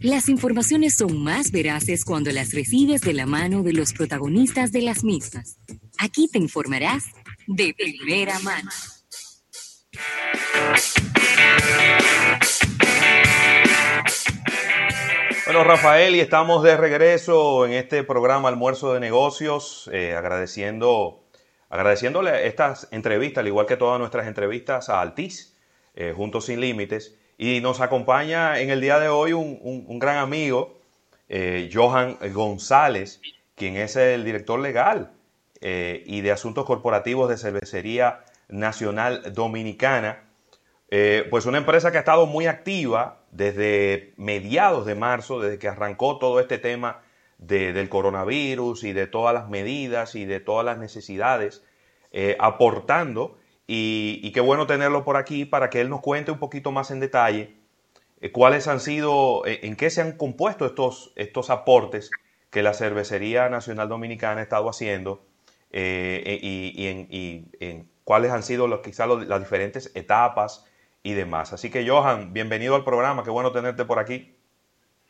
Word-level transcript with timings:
Las 0.00 0.28
informaciones 0.28 0.94
son 0.94 1.24
más 1.24 1.50
veraces 1.50 2.04
cuando 2.04 2.30
las 2.30 2.54
recibes 2.54 3.00
de 3.00 3.14
la 3.14 3.26
mano 3.26 3.64
de 3.64 3.72
los 3.72 3.92
protagonistas 3.92 4.70
de 4.70 4.82
las 4.82 5.02
mismas. 5.02 5.58
Aquí 5.98 6.28
te 6.28 6.38
informarás 6.38 7.06
de 7.48 7.74
primera 7.76 8.38
mano. 8.38 8.70
Bueno, 15.46 15.64
Rafael, 15.64 16.14
y 16.14 16.20
estamos 16.20 16.62
de 16.62 16.76
regreso 16.76 17.66
en 17.66 17.72
este 17.72 18.04
programa 18.04 18.50
Almuerzo 18.50 18.94
de 18.94 19.00
Negocios, 19.00 19.90
eh, 19.92 20.14
agradeciendo, 20.14 21.24
agradeciéndole 21.70 22.46
estas 22.46 22.86
entrevistas, 22.92 23.42
al 23.42 23.48
igual 23.48 23.66
que 23.66 23.76
todas 23.76 23.98
nuestras 23.98 24.28
entrevistas 24.28 24.90
a 24.90 25.00
Altiz, 25.00 25.56
eh, 25.96 26.12
Juntos 26.14 26.44
Sin 26.46 26.60
Límites. 26.60 27.18
Y 27.38 27.60
nos 27.60 27.80
acompaña 27.80 28.60
en 28.60 28.68
el 28.68 28.80
día 28.80 28.98
de 28.98 29.08
hoy 29.08 29.32
un, 29.32 29.98
gran 29.98 30.18
amigo, 30.18 30.76
eh, 31.28 31.70
Johan 31.72 32.18
González, 32.32 33.22
quien 33.54 33.76
es 33.76 33.96
el 33.96 34.24
director 34.24 34.60
legal 34.60 35.12
y 35.60 36.20
de 36.20 36.30
asuntos 36.30 36.64
corporativos 36.64 37.28
de 37.28 37.36
Cervecería 37.36 38.24
Nacional 38.48 39.32
Dominicana. 39.32 40.24
pues 41.30 41.46
una 41.46 41.58
empresa 41.58 41.90
que 41.90 41.96
ha 41.96 42.00
estado 42.00 42.26
muy 42.26 42.46
activa 42.46 43.22
desde 43.30 44.14
mediados 44.16 44.86
de 44.86 44.94
marzo, 44.94 45.40
desde 45.40 45.58
que 45.58 45.68
arrancó 45.68 46.18
todo 46.18 46.40
este 46.40 46.58
tema 46.58 47.02
del 47.38 47.88
coronavirus 47.88 48.84
y 48.84 48.92
de 48.92 49.06
todas 49.06 49.32
las 49.32 49.48
medidas 49.48 50.14
y 50.14 50.24
de 50.24 50.40
todas 50.40 50.64
las 50.64 50.78
necesidades, 50.78 51.64
eh, 52.12 52.36
aportando. 52.40 53.38
Y, 53.70 54.32
qué 54.32 54.40
bueno 54.40 54.66
tenerlo 54.66 55.04
por 55.04 55.18
aquí 55.18 55.44
para 55.44 55.68
que 55.68 55.82
él 55.82 55.90
nos 55.90 56.00
cuente 56.00 56.30
un 56.30 56.38
poquito 56.38 56.72
más 56.72 56.90
en 56.90 57.00
detalle 57.00 57.54
eh, 58.22 58.32
cuáles 58.32 58.66
han 58.66 58.80
sido, 58.80 59.44
eh, 59.44 59.60
en 59.62 59.76
qué 59.76 59.90
se 59.90 60.00
han 60.00 60.12
compuesto 60.12 60.64
estos, 60.64 61.12
estos 61.16 61.50
aportes 61.50 62.10
que 62.48 62.62
la 62.62 62.72
Cervecería 62.72 63.50
Nacional 63.50 63.90
Dominicana 63.90 64.40
ha 64.40 64.42
estado 64.42 64.70
haciendo 64.70 65.26
y, 65.70 66.86
en, 67.60 67.88
cuáles 68.04 68.32
han 68.32 68.42
sido 68.42 68.68
los, 68.68 68.80
quizás 68.80 69.06
las 69.06 69.38
diferentes 69.38 69.92
etapas 69.94 70.64
y 71.02 71.12
demás. 71.12 71.52
Así 71.52 71.68
que 71.68 71.86
Johan, 71.86 72.32
bienvenido 72.32 72.74
al 72.74 72.84
programa, 72.84 73.22
qué 73.22 73.28
bueno 73.28 73.52
tenerte 73.52 73.84
por 73.84 73.98
aquí. 73.98 74.34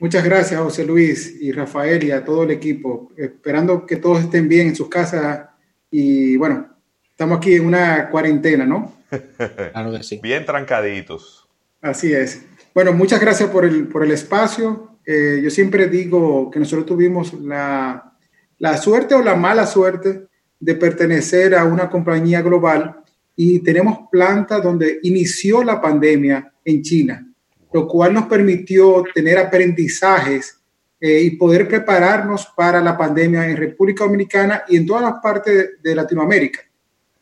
Muchas 0.00 0.24
gracias, 0.24 0.60
José 0.60 0.84
Luis 0.84 1.40
y 1.40 1.52
Rafael 1.52 2.02
y 2.02 2.10
a 2.10 2.24
todo 2.24 2.42
el 2.42 2.50
equipo. 2.50 3.12
Esperando 3.16 3.86
que 3.86 3.96
todos 3.96 4.18
estén 4.18 4.48
bien 4.48 4.68
en 4.68 4.76
sus 4.76 4.88
casas 4.88 5.48
y 5.92 6.36
bueno, 6.36 6.77
estamos 7.18 7.38
aquí 7.38 7.54
en 7.54 7.66
una 7.66 8.10
cuarentena, 8.10 8.64
¿no? 8.64 8.92
claro 9.72 9.90
que 9.90 10.04
sí. 10.04 10.20
Bien 10.22 10.46
trancaditos. 10.46 11.48
Así 11.80 12.12
es. 12.12 12.44
Bueno, 12.72 12.92
muchas 12.92 13.20
gracias 13.20 13.50
por 13.50 13.64
el, 13.64 13.88
por 13.88 14.04
el 14.04 14.12
espacio. 14.12 14.98
Eh, 15.04 15.40
yo 15.42 15.50
siempre 15.50 15.88
digo 15.88 16.48
que 16.48 16.60
nosotros 16.60 16.86
tuvimos 16.86 17.32
la, 17.32 18.12
la 18.58 18.76
suerte 18.76 19.16
o 19.16 19.22
la 19.22 19.34
mala 19.34 19.66
suerte 19.66 20.28
de 20.60 20.74
pertenecer 20.76 21.56
a 21.56 21.64
una 21.64 21.90
compañía 21.90 22.40
global 22.40 23.00
y 23.34 23.64
tenemos 23.64 23.98
plantas 24.12 24.62
donde 24.62 25.00
inició 25.02 25.64
la 25.64 25.80
pandemia 25.80 26.52
en 26.64 26.82
China, 26.82 27.26
lo 27.72 27.88
cual 27.88 28.14
nos 28.14 28.26
permitió 28.26 29.02
tener 29.12 29.38
aprendizajes 29.38 30.60
eh, 31.00 31.20
y 31.22 31.30
poder 31.32 31.66
prepararnos 31.66 32.46
para 32.56 32.80
la 32.80 32.96
pandemia 32.96 33.48
en 33.48 33.56
República 33.56 34.04
Dominicana 34.04 34.62
y 34.68 34.76
en 34.76 34.86
todas 34.86 35.02
las 35.02 35.14
partes 35.20 35.80
de, 35.82 35.94
Latinoamérica. 35.96 36.67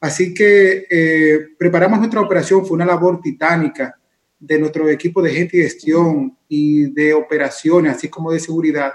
Así 0.01 0.35
que 0.35 0.87
eh, 0.91 1.39
preparamos 1.59 1.99
nuestra 1.99 2.21
operación, 2.21 2.65
fue 2.65 2.77
una 2.77 2.85
labor 2.85 3.21
titánica 3.21 3.99
de 4.39 4.59
nuestro 4.59 4.89
equipo 4.89 5.23
de 5.23 5.33
gente 5.33 5.57
y 5.57 5.63
gestión 5.63 6.37
y 6.49 6.91
de 6.93 7.15
operaciones, 7.15 7.97
así 7.97 8.09
como 8.09 8.31
de 8.31 8.41
seguridad. 8.41 8.93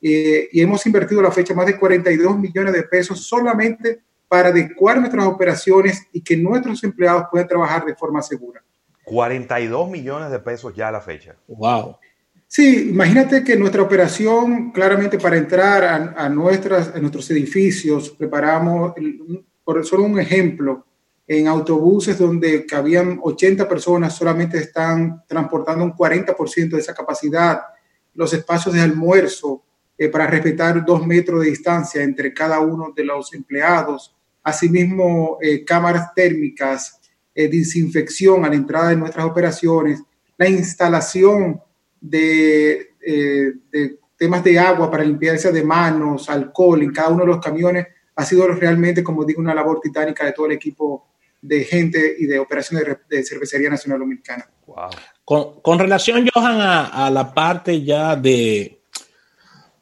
Eh, 0.00 0.48
y 0.52 0.60
hemos 0.60 0.86
invertido 0.86 1.20
a 1.20 1.24
la 1.24 1.32
fecha 1.32 1.54
más 1.54 1.66
de 1.66 1.78
42 1.78 2.38
millones 2.38 2.72
de 2.72 2.84
pesos 2.84 3.26
solamente 3.26 4.00
para 4.28 4.48
adecuar 4.48 4.98
nuestras 4.98 5.26
operaciones 5.26 6.06
y 6.12 6.20
que 6.20 6.36
nuestros 6.36 6.82
empleados 6.84 7.24
puedan 7.30 7.48
trabajar 7.48 7.84
de 7.84 7.94
forma 7.94 8.22
segura. 8.22 8.62
42 9.04 9.90
millones 9.90 10.30
de 10.30 10.38
pesos 10.40 10.74
ya 10.74 10.88
a 10.88 10.92
la 10.92 11.00
fecha. 11.00 11.36
Wow. 11.46 11.96
Sí, 12.48 12.90
imagínate 12.90 13.42
que 13.42 13.56
nuestra 13.56 13.82
operación, 13.82 14.70
claramente 14.70 15.18
para 15.18 15.36
entrar 15.36 15.84
a, 16.16 16.28
nuestras, 16.28 16.94
a 16.94 16.98
nuestros 16.98 17.28
edificios, 17.30 18.10
preparamos, 18.10 18.94
por 19.66 19.84
solo 19.84 20.04
un 20.04 20.18
ejemplo, 20.18 20.86
en 21.26 21.48
autobuses 21.48 22.18
donde 22.18 22.64
cabían 22.64 23.18
80 23.20 23.68
personas, 23.68 24.14
solamente 24.14 24.58
están 24.58 25.24
transportando 25.26 25.84
un 25.84 25.92
40% 25.92 26.70
de 26.70 26.78
esa 26.78 26.94
capacidad. 26.94 27.60
Los 28.14 28.32
espacios 28.32 28.74
de 28.74 28.80
almuerzo, 28.80 29.64
eh, 29.98 30.08
para 30.08 30.26
respetar 30.26 30.84
dos 30.86 31.04
metros 31.04 31.42
de 31.42 31.50
distancia 31.50 32.02
entre 32.02 32.32
cada 32.32 32.60
uno 32.60 32.92
de 32.96 33.04
los 33.04 33.34
empleados 33.34 34.16
asimismo 34.46 35.38
eh, 35.42 35.64
cámaras 35.64 36.14
térmicas, 36.14 37.00
eh, 37.34 37.48
desinfección 37.48 38.44
a 38.44 38.48
la 38.48 38.54
entrada 38.54 38.90
de 38.90 38.96
nuestras 38.96 39.26
operaciones, 39.26 40.00
la 40.38 40.48
instalación 40.48 41.60
de, 42.00 42.94
eh, 43.04 43.52
de, 43.72 43.98
temas 44.16 44.44
de 44.44 44.56
agua 44.56 44.88
para 44.88 45.02
limpiarse 45.02 45.50
de 45.50 45.64
manos, 45.64 46.30
alcohol 46.30 46.80
en 46.80 46.92
cada 46.92 47.08
uno 47.08 47.24
de 47.24 47.26
los 47.26 47.40
camiones, 47.40 47.88
ha 48.16 48.24
sido 48.24 48.48
realmente, 48.48 49.04
como 49.04 49.24
digo, 49.24 49.40
una 49.40 49.54
labor 49.54 49.80
titánica 49.80 50.24
de 50.24 50.32
todo 50.32 50.46
el 50.46 50.52
equipo 50.52 51.06
de 51.40 51.64
gente 51.64 52.16
y 52.18 52.26
de 52.26 52.38
operaciones 52.38 52.96
de, 53.08 53.24
Cervecería 53.24 53.70
Nacional 53.70 54.00
Dominicana. 54.00 54.48
Wow. 54.66 54.88
Con, 55.24 55.60
con, 55.60 55.78
relación, 55.78 56.26
Johan, 56.32 56.60
a, 56.60 57.06
a 57.06 57.10
la 57.10 57.32
parte 57.32 57.82
ya 57.82 58.16
de, 58.16 58.80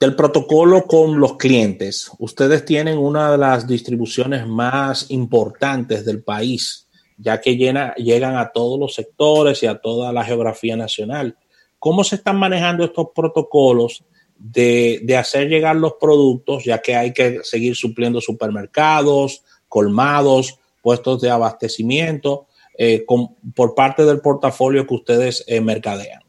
del 0.00 0.16
protocolo 0.16 0.84
con 0.86 1.18
los 1.18 1.36
clientes. 1.36 2.10
Ustedes 2.18 2.64
tienen 2.64 2.98
una 2.98 3.30
de 3.30 3.38
las 3.38 3.66
distribuciones 3.66 4.46
más 4.46 5.10
importantes 5.10 6.04
del 6.04 6.22
país, 6.22 6.88
ya 7.16 7.40
que 7.40 7.56
llegan 7.56 8.36
a 8.36 8.50
todos 8.50 8.78
los 8.78 8.94
sectores 8.94 9.62
y 9.62 9.66
a 9.66 9.78
toda 9.78 10.12
la 10.12 10.24
geografía 10.24 10.76
nacional. 10.76 11.38
¿Cómo 11.78 12.02
se 12.02 12.16
están 12.16 12.36
manejando 12.36 12.84
estos 12.84 13.08
protocolos 13.14 14.04
de, 14.53 15.16
hacer 15.16 15.49
llegar 15.49 15.77
los 15.77 15.94
productos, 15.94 16.65
ya 16.65 16.82
que 16.82 16.94
hay 16.94 17.12
que 17.12 17.41
seguir 17.43 17.75
supliendo 17.75 18.21
supermercados, 18.21 19.43
colmados, 19.69 20.59
puestos 20.82 21.22
de 21.22 21.31
abastecimiento, 21.31 22.47
eh, 22.77 23.06
por 23.55 23.75
parte 23.75 24.05
del 24.05 24.21
portafolio 24.21 24.87
que 24.87 24.94
ustedes 24.94 25.44
eh, 25.47 25.60
mercadean? 25.60 26.21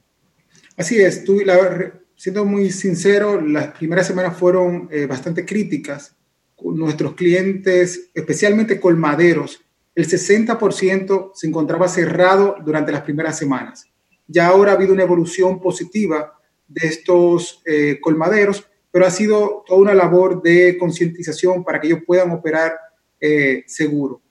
Así 0.77 0.99
es, 1.01 1.25
tú, 1.25 1.41
la, 1.41 1.93
siendo 2.15 2.45
muy 2.45 2.71
sincero, 2.71 3.41
las 3.41 3.77
primeras 3.77 4.07
semanas 4.07 4.37
fueron 4.37 4.87
eh, 4.91 5.05
bastante 5.07 5.45
críticas. 5.45 6.15
Nuestros 6.63 7.15
clientes, 7.15 8.11
especialmente 8.13 8.79
colmaderos, 8.79 9.61
el 9.93 10.07
60% 10.07 11.31
se 11.33 11.47
encontraba 11.47 11.87
cerrado 11.87 12.55
durante 12.63 12.91
las 12.91 13.01
primeras 13.01 13.37
semanas. 13.37 13.85
Ya 14.27 14.47
ahora 14.47 14.71
ha 14.71 14.75
habido 14.75 14.93
una 14.93 15.03
evolución 15.03 15.61
positiva 15.61 16.34
de 16.67 16.87
estos 16.87 17.61
eh, 17.65 17.99
colmaderos, 18.01 18.65
pero 18.91 19.05
ha 19.05 19.11
sido 19.11 19.63
toda 19.67 19.79
una 19.79 19.93
labor 19.93 20.41
de 20.41 20.77
concientización 20.77 21.63
para 21.63 21.79
que 21.79 21.87
ellos 21.87 21.99
puedan 22.05 22.31
operar 22.31 22.73
eh, 23.19 23.63
seguro. 23.67 24.21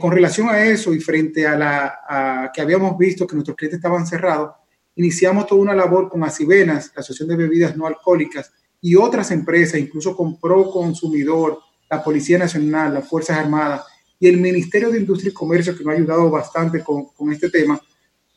con 0.00 0.10
relación 0.10 0.48
a 0.48 0.64
eso 0.64 0.94
y 0.94 1.00
frente 1.00 1.46
a 1.46 1.54
la 1.54 1.98
a 2.08 2.50
que 2.52 2.62
habíamos 2.62 2.96
visto 2.96 3.26
que 3.26 3.34
nuestros 3.34 3.56
clientes 3.56 3.78
estaban 3.78 4.06
cerrados, 4.06 4.52
iniciamos 4.94 5.46
toda 5.46 5.60
una 5.60 5.74
labor 5.74 6.08
con 6.08 6.24
Asivenas, 6.24 6.92
la 6.94 7.00
Asociación 7.00 7.28
de 7.28 7.36
Bebidas 7.36 7.76
No 7.76 7.86
Alcohólicas, 7.86 8.52
y 8.80 8.94
otras 8.94 9.30
empresas, 9.30 9.80
incluso 9.80 10.16
con 10.16 10.38
Pro 10.38 10.70
Consumidor, 10.70 11.58
la 11.90 12.02
Policía 12.02 12.38
Nacional, 12.38 12.94
las 12.94 13.08
Fuerzas 13.08 13.38
Armadas 13.38 13.82
y 14.18 14.28
el 14.28 14.38
Ministerio 14.38 14.90
de 14.90 15.00
Industria 15.00 15.30
y 15.30 15.34
Comercio, 15.34 15.76
que 15.76 15.84
nos 15.84 15.92
ha 15.92 15.96
ayudado 15.96 16.30
bastante 16.30 16.82
con, 16.82 17.06
con 17.06 17.32
este 17.32 17.50
tema, 17.50 17.80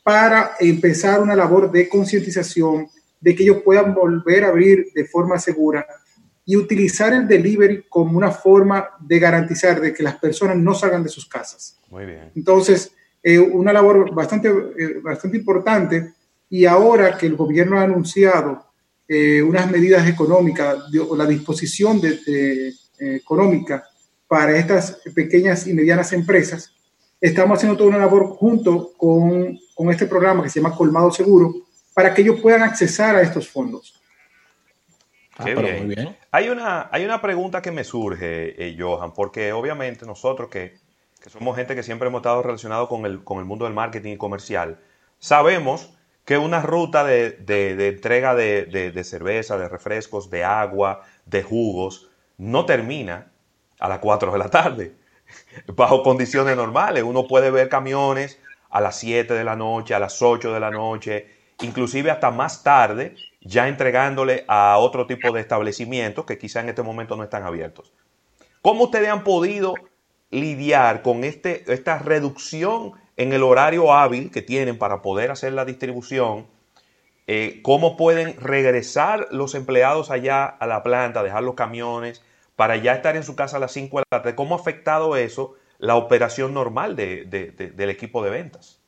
para 0.02 0.52
empezar 0.58 1.20
una 1.20 1.36
labor 1.36 1.70
de 1.70 1.88
concientización 1.88 2.88
de 3.20 3.34
que 3.34 3.42
ellos 3.42 3.62
puedan 3.64 3.94
volver 3.94 4.44
a 4.44 4.48
abrir 4.48 4.86
de 4.94 5.04
forma 5.04 5.38
segura 5.38 5.86
y 6.44 6.56
utilizar 6.56 7.12
el 7.12 7.28
delivery 7.28 7.84
como 7.88 8.16
una 8.16 8.30
forma 8.30 8.88
de 8.98 9.18
garantizar 9.18 9.80
de 9.80 9.92
que 9.92 10.02
las 10.02 10.16
personas 10.16 10.56
no 10.56 10.74
salgan 10.74 11.02
de 11.02 11.08
sus 11.08 11.26
casas. 11.26 11.78
Muy 11.90 12.06
bien. 12.06 12.32
Entonces, 12.34 12.92
eh, 13.22 13.38
una 13.38 13.72
labor 13.72 14.14
bastante, 14.14 14.48
eh, 14.48 15.00
bastante 15.02 15.36
importante 15.36 16.14
y 16.48 16.64
ahora 16.64 17.16
que 17.16 17.26
el 17.26 17.36
gobierno 17.36 17.78
ha 17.78 17.82
anunciado 17.82 18.64
eh, 19.06 19.42
unas 19.42 19.70
medidas 19.70 20.08
económicas 20.08 20.84
o 21.08 21.16
la 21.16 21.26
disposición 21.26 22.00
de, 22.00 22.18
eh, 22.26 22.72
económica 22.98 23.84
para 24.26 24.56
estas 24.56 25.00
pequeñas 25.14 25.66
y 25.66 25.74
medianas 25.74 26.12
empresas, 26.12 26.72
estamos 27.20 27.58
haciendo 27.58 27.76
toda 27.76 27.90
una 27.90 27.98
labor 27.98 28.28
junto 28.28 28.92
con, 28.96 29.58
con 29.74 29.90
este 29.90 30.06
programa 30.06 30.42
que 30.42 30.48
se 30.48 30.60
llama 30.60 30.76
Colmado 30.76 31.10
Seguro 31.10 31.54
para 31.94 32.14
que 32.14 32.22
ellos 32.22 32.40
puedan 32.40 32.62
accesar 32.62 33.16
a 33.16 33.22
estos 33.22 33.48
fondos. 33.48 34.00
Ah, 35.36 35.44
bien. 35.44 36.16
Hay, 36.30 36.48
una, 36.48 36.88
hay 36.92 37.04
una 37.04 37.22
pregunta 37.22 37.62
que 37.62 37.70
me 37.70 37.84
surge, 37.84 38.54
eh, 38.62 38.76
Johan, 38.78 39.14
porque 39.14 39.52
obviamente 39.52 40.04
nosotros 40.04 40.50
que, 40.50 40.76
que, 41.22 41.30
somos 41.30 41.56
gente 41.56 41.74
que 41.74 41.82
siempre 41.82 42.08
hemos 42.08 42.20
estado 42.20 42.42
relacionados 42.42 42.88
con 42.88 43.06
el, 43.06 43.24
con 43.24 43.38
el 43.38 43.46
mundo 43.46 43.64
del 43.64 43.72
marketing 43.72 44.12
y 44.12 44.16
comercial, 44.18 44.78
sabemos 45.18 45.94
que 46.24 46.38
una 46.38 46.62
ruta 46.62 47.02
de, 47.02 47.88
entrega 47.88 48.34
de, 48.36 49.02
cerveza, 49.04 49.58
de 49.58 49.68
refrescos, 49.68 50.30
de 50.30 50.44
agua, 50.44 51.02
de 51.26 51.42
jugos, 51.42 52.08
no 52.38 52.66
termina 52.66 53.32
a 53.80 53.88
las 53.88 53.98
4 53.98 54.30
de 54.30 54.38
la 54.38 54.48
tarde, 54.48 54.94
bajo 55.74 56.02
condiciones 56.02 56.54
normales. 56.54 57.02
Uno 57.02 57.26
puede 57.26 57.50
ver 57.50 57.68
camiones 57.68 58.38
a 58.68 58.80
las 58.80 58.98
7 58.98 59.34
de 59.34 59.44
la 59.44 59.56
noche, 59.56 59.94
a 59.94 59.98
las 59.98 60.22
8 60.22 60.52
de 60.52 60.60
la 60.60 60.70
noche, 60.70 61.39
inclusive 61.62 62.10
hasta 62.10 62.30
más 62.30 62.62
tarde, 62.62 63.14
ya 63.40 63.68
entregándole 63.68 64.44
a 64.48 64.78
otro 64.78 65.06
tipo 65.06 65.32
de 65.32 65.40
establecimientos 65.40 66.24
que 66.24 66.38
quizá 66.38 66.60
en 66.60 66.68
este 66.68 66.82
momento 66.82 67.16
no 67.16 67.22
están 67.22 67.42
abiertos. 67.42 67.92
¿Cómo 68.62 68.84
ustedes 68.84 69.08
han 69.08 69.24
podido 69.24 69.74
lidiar 70.30 71.02
con 71.02 71.24
este, 71.24 71.64
esta 71.72 71.98
reducción 71.98 72.92
en 73.16 73.32
el 73.32 73.42
horario 73.42 73.92
hábil 73.92 74.30
que 74.30 74.42
tienen 74.42 74.78
para 74.78 75.02
poder 75.02 75.30
hacer 75.30 75.52
la 75.52 75.64
distribución? 75.64 76.46
Eh, 77.26 77.60
¿Cómo 77.62 77.96
pueden 77.96 78.36
regresar 78.40 79.28
los 79.30 79.54
empleados 79.54 80.10
allá 80.10 80.44
a 80.44 80.66
la 80.66 80.82
planta, 80.82 81.22
dejar 81.22 81.42
los 81.42 81.54
camiones, 81.54 82.22
para 82.56 82.76
ya 82.76 82.92
estar 82.92 83.16
en 83.16 83.22
su 83.22 83.36
casa 83.36 83.56
a 83.56 83.60
las 83.60 83.72
5 83.72 83.98
de 83.98 84.04
la 84.10 84.18
tarde? 84.18 84.34
¿Cómo 84.34 84.54
ha 84.54 84.58
afectado 84.58 85.16
eso 85.16 85.54
la 85.78 85.96
operación 85.96 86.52
normal 86.52 86.96
del 86.96 87.90
equipo 87.90 88.22
de 88.22 88.30
ventas? 88.30 88.79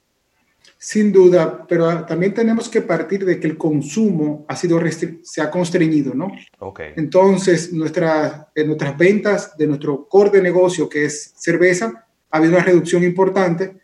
Sin 0.84 1.12
duda, 1.12 1.64
pero 1.68 2.04
también 2.06 2.34
tenemos 2.34 2.68
que 2.68 2.82
partir 2.82 3.24
de 3.24 3.38
que 3.38 3.46
el 3.46 3.56
consumo 3.56 4.44
ha 4.48 4.56
sido 4.56 4.80
se 5.22 5.40
ha 5.40 5.48
constreñido, 5.48 6.12
¿no? 6.12 6.32
Okay. 6.58 6.94
Entonces, 6.96 7.72
nuestra, 7.72 8.50
en 8.52 8.66
nuestras 8.66 8.98
ventas 8.98 9.56
de 9.56 9.68
nuestro 9.68 10.08
core 10.08 10.30
de 10.30 10.42
negocio, 10.42 10.88
que 10.88 11.04
es 11.04 11.34
cerveza, 11.36 12.04
ha 12.28 12.36
habido 12.36 12.54
una 12.54 12.64
reducción 12.64 13.04
importante. 13.04 13.76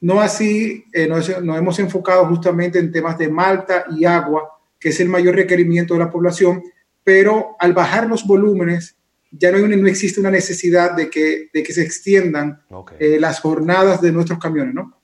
No 0.00 0.22
así, 0.22 0.86
eh, 0.94 1.06
nos, 1.06 1.28
hemos 1.28 1.78
enfocado 1.78 2.24
justamente 2.24 2.78
en 2.78 2.90
temas 2.90 3.18
de 3.18 3.28
malta 3.28 3.84
y 3.94 4.06
agua, 4.06 4.58
que 4.80 4.88
es 4.88 5.00
el 5.00 5.10
mayor 5.10 5.34
requerimiento 5.34 5.92
de 5.92 6.00
la 6.00 6.10
población, 6.10 6.62
pero 7.04 7.54
al 7.58 7.74
bajar 7.74 8.06
los 8.06 8.26
volúmenes, 8.26 8.96
ya 9.30 9.52
no, 9.52 9.58
no 9.58 9.86
existe 9.88 10.20
una 10.20 10.30
necesidad 10.30 10.96
de 10.96 11.10
que, 11.10 11.50
de 11.52 11.62
que 11.62 11.74
se 11.74 11.82
extiendan 11.82 12.62
eh, 12.98 13.18
las 13.20 13.40
jornadas 13.40 14.00
de 14.00 14.10
nuestros 14.10 14.38
camiones, 14.38 14.72
¿no? 14.72 14.98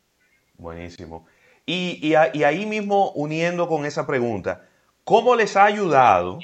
Buenísimo. 0.56 1.26
Y, 1.64 2.14
ahí 2.14 2.66
mismo, 2.66 3.12
uniendo 3.12 3.68
con 3.68 3.86
esa 3.86 4.06
pregunta, 4.06 4.66
¿cómo 5.04 5.36
les 5.36 5.56
ha 5.56 5.64
ayudado 5.64 6.40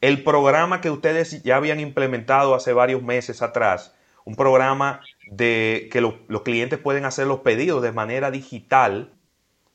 el 0.00 0.22
programa 0.22 0.80
que 0.80 0.90
ustedes 0.90 1.42
ya 1.42 1.56
habían 1.56 1.80
implementado 1.80 2.54
hace 2.54 2.72
varios 2.72 3.02
meses 3.02 3.42
atrás? 3.42 3.94
Un 4.24 4.36
programa 4.36 5.02
de 5.30 5.88
que 5.92 6.00
los 6.00 6.42
clientes 6.42 6.78
pueden 6.78 7.04
hacer 7.04 7.26
los 7.26 7.40
pedidos 7.40 7.82
de 7.82 7.92
manera 7.92 8.30
digital. 8.30 9.12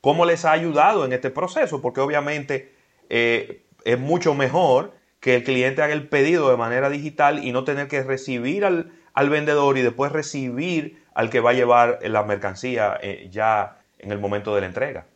¿Cómo 0.00 0.24
les 0.24 0.44
ha 0.44 0.52
ayudado 0.52 1.04
en 1.04 1.12
este 1.12 1.30
proceso? 1.30 1.80
Porque 1.80 2.00
obviamente 2.00 2.74
eh, 3.08 3.66
es 3.84 3.98
mucho 3.98 4.34
mejor 4.34 4.94
que 5.20 5.36
el 5.36 5.44
cliente 5.44 5.82
haga 5.82 5.92
el 5.92 6.08
pedido 6.08 6.50
de 6.50 6.56
manera 6.56 6.90
digital 6.90 7.44
y 7.44 7.52
no 7.52 7.64
tener 7.64 7.86
que 7.86 8.02
recibir 8.02 8.64
al, 8.64 8.90
vendedor 9.28 9.76
y 9.78 9.82
después 9.82 10.10
recibir 10.10 11.04
al 11.14 11.28
que 11.30 11.40
va 11.40 11.50
a 11.50 11.52
llevar 11.52 11.98
la 12.02 12.22
mercancía 12.22 12.98
eh, 13.02 13.28
ya 13.30 13.79
en 14.02 14.12
el 14.12 14.18
momento 14.18 14.54
de 14.54 14.60
la 14.62 14.66
entrega. 14.66 15.06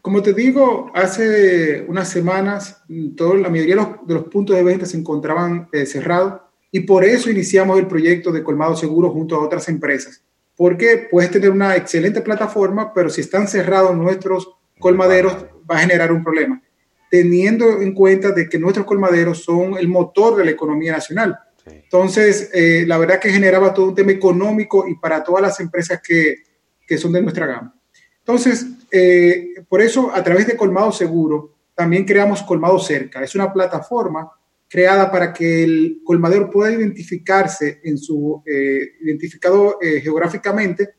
Como 0.00 0.22
te 0.22 0.32
digo, 0.32 0.90
hace 0.94 1.84
unas 1.88 2.08
semanas 2.08 2.82
todo, 3.16 3.34
la 3.34 3.48
mayoría 3.48 3.98
de 4.06 4.14
los, 4.14 4.24
puntos 4.24 4.56
de 4.56 4.62
venta 4.62 4.86
se 4.86 4.96
encontraban 4.96 5.68
eh, 5.72 5.86
cerrados 5.86 6.40
y 6.70 6.80
por 6.80 7.04
eso 7.04 7.30
iniciamos 7.30 7.78
el 7.78 7.86
proyecto 7.86 8.30
de 8.30 8.42
Colmado 8.42 8.76
Seguro 8.76 9.10
junto 9.10 9.34
a 9.36 9.44
otras 9.44 9.68
empresas. 9.68 10.22
Porque 10.56 11.08
puedes 11.10 11.30
tener 11.30 11.50
una 11.50 11.76
excelente 11.76 12.20
plataforma, 12.20 12.92
pero 12.92 13.10
si 13.10 13.20
están 13.20 13.48
cerrados 13.48 13.96
nuestros 13.96 14.56
colmaderos 14.78 15.46
va 15.70 15.76
a 15.76 15.80
generar 15.80 16.12
un 16.12 16.22
problema. 16.22 16.62
Teniendo 17.10 17.80
en 17.80 17.94
cuenta 17.94 18.32
de 18.32 18.48
que 18.48 18.58
nuestros 18.58 18.86
colmaderos 18.86 19.42
son 19.44 19.78
el 19.78 19.88
motor 19.88 20.36
de 20.36 20.44
la 20.44 20.50
economía 20.50 20.92
nacional. 20.92 21.38
Entonces, 21.66 22.50
eh, 22.52 22.84
la 22.86 22.98
verdad 22.98 23.18
que 23.18 23.30
generaba 23.30 23.74
todo 23.74 23.88
un 23.88 23.94
tema 23.94 24.12
económico 24.12 24.86
y 24.88 24.94
para 24.96 25.22
todas 25.22 25.42
las 25.42 25.60
empresas 25.60 26.00
que, 26.02 26.36
que 26.86 26.98
son 26.98 27.12
de 27.12 27.22
nuestra 27.22 27.46
gama. 27.46 27.77
Entonces, 28.28 28.66
eh, 28.90 29.54
por 29.70 29.80
eso 29.80 30.10
a 30.14 30.22
través 30.22 30.46
de 30.46 30.54
Colmado 30.54 30.92
Seguro 30.92 31.54
también 31.74 32.04
creamos 32.04 32.42
Colmado 32.42 32.78
Cerca. 32.78 33.24
Es 33.24 33.34
una 33.34 33.50
plataforma 33.50 34.30
creada 34.68 35.10
para 35.10 35.32
que 35.32 35.64
el 35.64 36.00
colmadero 36.04 36.50
pueda 36.50 36.70
identificarse 36.70 37.80
en 37.82 37.96
su 37.96 38.42
eh, 38.44 38.96
identificado 39.00 39.78
eh, 39.80 40.02
geográficamente 40.02 40.90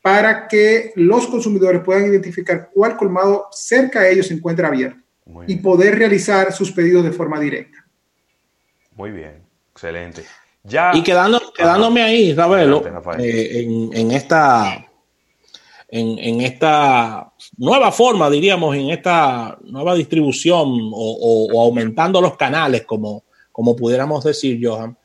para 0.00 0.46
que 0.46 0.92
los 0.94 1.26
consumidores 1.26 1.82
puedan 1.82 2.06
identificar 2.06 2.70
cuál 2.72 2.96
colmado 2.96 3.48
cerca 3.50 4.02
de 4.02 4.12
ellos 4.12 4.28
se 4.28 4.34
encuentra 4.34 4.68
abierto 4.68 5.02
y 5.48 5.56
poder 5.56 5.98
realizar 5.98 6.52
sus 6.52 6.70
pedidos 6.70 7.02
de 7.02 7.10
forma 7.10 7.40
directa. 7.40 7.84
Muy 8.94 9.10
bien, 9.10 9.42
excelente. 9.72 10.22
Ya, 10.62 10.92
y 10.94 11.02
quedando, 11.02 11.40
quedándome 11.56 12.02
ahí, 12.02 12.32
Ravelo, 12.34 12.84
en, 13.18 13.90
en, 13.92 14.10
esta 14.12 14.91
en, 15.94 16.40
esta 16.40 17.34
nueva 17.58 17.92
forma, 17.92 18.30
diríamos, 18.30 18.74
en 18.74 18.88
esta 18.88 19.58
nueva 19.62 19.94
distribución 19.94 20.90
o, 20.90 21.60
aumentando 21.60 22.18
los 22.18 22.34
canales, 22.38 22.86
como, 22.86 23.24
como 23.52 23.76
pudiéramos 23.76 24.24
decir, 24.24 24.58
Johan, 24.62 24.96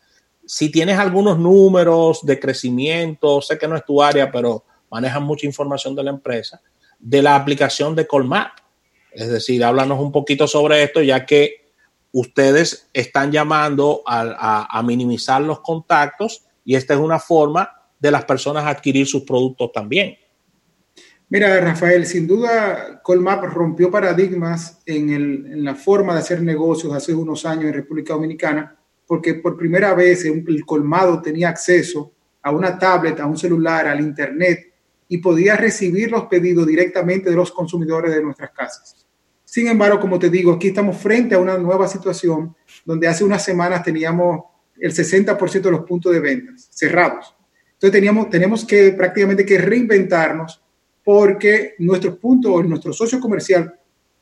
si 0.46 0.70
tienes 0.70 0.98
algunos 0.98 1.38
números 1.38 2.26
de 2.26 2.40
crecimiento, 2.40 3.42
sé 3.42 3.58
que 3.58 3.68
no 3.68 3.76
es 3.76 3.84
tu 3.84 4.02
área, 4.02 4.32
pero 4.32 4.64
manejas 4.90 5.22
mucha 5.22 5.46
información 5.46 5.94
de 5.94 6.04
la 6.04 6.12
empresa, 6.12 6.62
de 6.98 7.22
la 7.22 7.36
aplicación 7.36 7.94
de 7.94 8.08
Colmap. 8.08 8.52
Es 9.12 9.28
decir, 9.28 9.66
háblanos 9.66 10.00
un 10.00 10.14
poquito 10.14 10.48
sobre 10.48 10.84
esto, 10.84 11.02
ya 11.02 11.26
que 11.26 11.66
ustedes 12.14 12.88
están 12.94 13.34
llamando 13.34 14.04
a, 14.06 14.66
a 14.72 14.84
minimizar 14.84 15.42
los 15.42 15.60
contactos 15.60 16.46
y 16.64 16.76
esta 16.76 16.94
es 16.94 17.00
una 17.02 17.20
forma 17.20 17.74
de 18.00 18.12
las 18.12 18.24
personas 18.24 18.64
adquirir 18.64 19.06
sus 19.06 19.24
productos 19.24 19.74
también. 19.74 20.18
Mira, 21.30 21.60
Rafael, 21.60 22.06
sin 22.06 22.26
duda 22.26 23.02
Colmap 23.04 23.44
rompió 23.44 23.92
paradigmas 23.92 24.82
en, 24.86 25.62
la 25.64 25.76
forma 25.76 26.14
de 26.14 26.20
hacer 26.20 26.42
negocios 26.42 26.94
hace 26.94 27.14
unos 27.14 27.46
años 27.46 27.66
en 27.66 27.74
República 27.74 28.14
Dominicana, 28.14 28.78
porque 29.06 29.34
por 29.34 29.58
primera 29.58 29.94
vez 29.94 30.24
el 30.24 30.66
colmado 30.66 31.22
tenía 31.22 31.50
acceso 31.50 32.14
a 32.42 32.52
una 32.52 32.80
tablet, 32.80 33.20
a 33.20 33.26
un 33.26 33.38
celular, 33.38 33.88
al 33.88 34.00
Internet 34.00 34.74
y 35.10 35.18
podía 35.18 35.58
recibir 35.58 36.12
los 36.12 36.26
pedidos 36.26 36.66
directamente 36.66 37.30
de 37.30 37.36
los 37.36 37.52
consumidores 37.52 38.16
de 38.16 38.24
nuestras 38.24 38.52
casas. 38.52 39.06
Sin 39.44 39.68
embargo, 39.68 40.00
como 40.00 40.20
te 40.20 40.30
digo, 40.30 40.54
aquí 40.54 40.70
estamos 40.70 40.98
frente 40.98 41.36
a 41.36 41.40
una 41.40 41.58
nueva 41.58 41.90
situación 41.90 42.56
donde 42.86 43.08
hace 43.08 43.26
unas 43.26 43.44
semanas 43.44 43.84
teníamos 43.84 44.46
el 44.80 44.94
60% 44.94 45.62
de 45.62 45.72
los 45.72 45.86
puntos 45.86 46.14
de 46.14 46.22
ventas 46.22 46.70
cerrados. 46.72 47.36
Entonces 47.74 48.30
tenemos 48.32 48.66
que 48.66 48.92
prácticamente 48.92 49.46
que 49.46 49.58
reinventarnos 49.58 50.64
porque 51.08 51.76
nuestro 51.80 52.20
punto 52.20 52.54
o 52.54 52.62
nuestro 52.62 52.92
socio 52.92 53.22
comercial, 53.22 53.80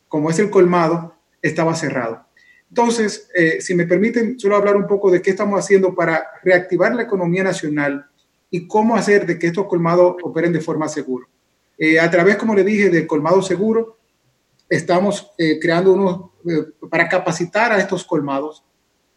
como 0.08 0.30
es 0.30 0.38
el 0.38 0.52
colmado, 0.52 1.16
estaba 1.42 1.74
cerrado. 1.74 2.28
Entonces, 2.70 3.28
eh, 3.34 3.60
si 3.60 3.74
me 3.74 3.88
permiten, 3.88 4.40
solo 4.40 4.56
hablar 4.56 4.76
un 4.76 4.86
poco 4.86 5.10
de 5.10 5.20
qué 5.20 5.32
estamos 5.32 5.60
haciendo 5.60 5.96
para 5.96 6.24
reactivar 6.44 6.94
la 6.94 7.02
economía 7.02 7.44
nacional 7.44 8.06
y 8.52 8.68
cómo 8.68 8.96
hacer 8.96 9.26
de 9.26 9.40
que 9.40 9.48
estos 9.48 9.66
colmados 9.66 10.18
operen 10.22 10.54
de 10.54 10.62
forma 10.62 10.88
segura. 10.88 11.26
Eh, 11.76 12.00
a 12.00 12.08
través, 12.12 12.36
como 12.36 12.54
le 12.54 12.64
dije, 12.64 12.92
del 12.92 13.08
colmado 13.08 13.42
seguro, 13.42 13.98
estamos 14.70 15.34
eh, 15.40 15.58
creando 15.60 15.92
unos 15.92 16.30
para 16.92 17.10
capacitar 17.10 17.72
a 17.72 17.80
estos 17.80 18.06
colmados 18.06 18.64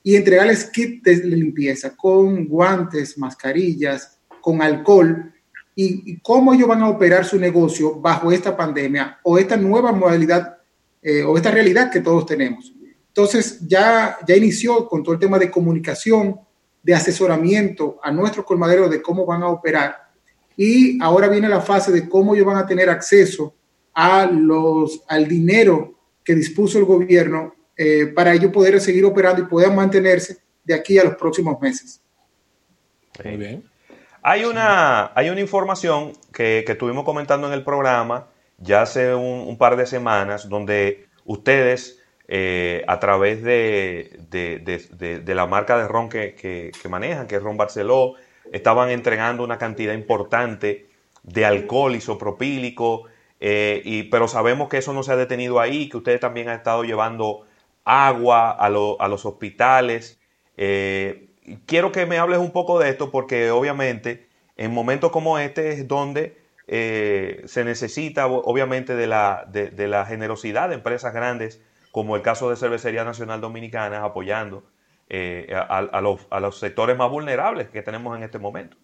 y 0.02 0.16
entregarles 0.16 0.70
kits 0.70 1.02
de 1.02 1.16
limpieza 1.16 1.94
con 1.94 2.46
guantes, 2.46 3.18
mascarillas, 3.18 4.18
con 4.40 4.62
alcohol 4.62 5.34
y, 5.80 6.18
cómo 6.20 6.52
ellos 6.52 6.66
van 6.66 6.82
a 6.82 6.88
operar 6.88 7.24
su 7.24 7.38
negocio 7.38 7.94
bajo 8.00 8.32
esta 8.32 8.56
pandemia 8.56 9.20
o 9.22 9.38
esta 9.38 9.56
nueva 9.56 9.92
modalidad 9.92 10.58
eh, 11.00 11.22
o 11.22 11.36
esta 11.36 11.52
realidad 11.52 11.88
que 11.88 12.00
todos 12.00 12.26
tenemos. 12.26 12.74
Entonces 13.06 13.60
ya, 13.66 14.18
ya 14.26 14.36
inició 14.36 14.88
con 14.88 15.04
todo 15.04 15.14
el 15.14 15.20
tema 15.20 15.38
de 15.38 15.52
comunicación, 15.52 16.40
de 16.82 16.94
asesoramiento 16.94 18.00
a 18.02 18.10
nuestros 18.10 18.44
colmaderos 18.44 18.90
de 18.90 19.00
cómo 19.00 19.24
van 19.24 19.44
a 19.44 19.48
operar 19.48 20.08
y 20.56 21.00
ahora 21.00 21.28
viene 21.28 21.48
la 21.48 21.60
fase 21.60 21.92
de 21.92 22.08
cómo 22.08 22.34
ellos 22.34 22.46
van 22.46 22.56
a 22.56 22.66
tener 22.66 22.90
acceso 22.90 23.54
a 23.94 24.26
los, 24.26 25.04
al 25.06 25.28
dinero 25.28 25.94
que 26.24 26.34
dispuso 26.34 26.78
el 26.78 26.86
gobierno 26.86 27.54
eh, 27.76 28.06
para 28.06 28.34
ellos 28.34 28.50
poder 28.50 28.80
seguir 28.80 29.04
operando 29.04 29.42
y 29.42 29.46
puedan 29.46 29.76
mantenerse 29.76 30.38
de 30.64 30.74
aquí 30.74 30.98
a 30.98 31.04
los 31.04 31.14
próximos 31.14 31.60
meses. 31.60 32.00
Muy 33.24 33.36
bien. 33.36 33.77
Hay 34.22 34.44
una, 34.44 35.12
hay 35.14 35.30
una 35.30 35.40
información 35.40 36.12
que, 36.32 36.64
estuvimos 36.66 37.04
comentando 37.04 37.46
en 37.46 37.52
el 37.52 37.62
programa 37.62 38.28
ya 38.58 38.82
hace 38.82 39.14
un, 39.14 39.56
par 39.56 39.76
de 39.76 39.86
semanas, 39.86 40.48
donde 40.48 41.06
ustedes, 41.24 42.02
eh, 42.26 42.84
a 42.88 42.98
través 42.98 43.42
de, 43.44 44.18
la 45.26 45.46
marca 45.46 45.78
de 45.78 45.86
ron 45.86 46.08
que, 46.08 46.72
manejan, 46.88 47.28
que 47.28 47.36
es 47.36 47.42
Ron 47.42 47.56
Barceló, 47.56 48.14
estaban 48.52 48.90
entregando 48.90 49.44
una 49.44 49.58
cantidad 49.58 49.94
importante 49.94 50.88
de 51.22 51.44
alcohol 51.44 51.94
isopropílico 51.94 53.04
eh, 53.40 53.80
y, 53.84 54.04
pero 54.04 54.26
sabemos 54.26 54.68
que 54.68 54.78
eso 54.78 54.92
no 54.92 55.02
se 55.04 55.12
ha 55.12 55.16
detenido 55.16 55.60
ahí, 55.60 55.88
que 55.88 55.98
ustedes 55.98 56.18
también 56.18 56.48
han 56.48 56.56
estado 56.56 56.82
llevando 56.82 57.46
agua 57.84 58.50
a, 58.50 58.66
a 58.66 59.08
los 59.08 59.24
hospitales. 59.24 60.20
Eh, 60.56 61.27
quiero 61.66 61.92
que 61.92 62.06
me 62.06 62.18
hables 62.18 62.38
un 62.38 62.50
poco 62.50 62.78
de 62.78 62.90
esto 62.90 63.10
porque 63.10 63.50
obviamente 63.50 64.28
en 64.56 64.72
momentos 64.72 65.10
como 65.10 65.38
este 65.38 65.72
es 65.72 65.88
donde 65.88 66.36
eh, 66.66 67.42
se 67.46 67.64
necesita 67.64 68.26
obviamente 68.26 68.94
de 68.94 69.06
la, 69.06 70.06
generosidad 70.06 70.68
de 70.68 70.74
empresas 70.74 71.14
grandes, 71.14 71.60
como 71.92 72.16
el 72.16 72.22
caso 72.22 72.50
de 72.50 72.56
Cervecería 72.56 73.04
Nacional 73.04 73.40
Dominicana, 73.40 74.04
apoyando 74.04 74.64
eh, 75.08 75.50
a, 75.54 76.00
los, 76.02 76.26
a, 76.30 76.40
los, 76.40 76.58
sectores 76.58 76.96
más 76.98 77.10
vulnerables 77.10 77.68
que 77.70 77.80
tenemos 77.80 78.16
en 78.16 78.24
este 78.24 78.38
momento. 78.38 78.76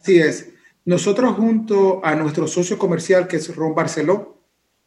Así 0.00 0.20
es. 0.20 0.52
Nosotros 0.84 1.34
junto 1.34 2.04
a 2.04 2.14
nuestro 2.14 2.46
socio 2.46 2.78
comercial, 2.78 3.26
que 3.26 3.36
es 3.36 3.54
Ron 3.54 3.74
Barceló, 3.74 4.38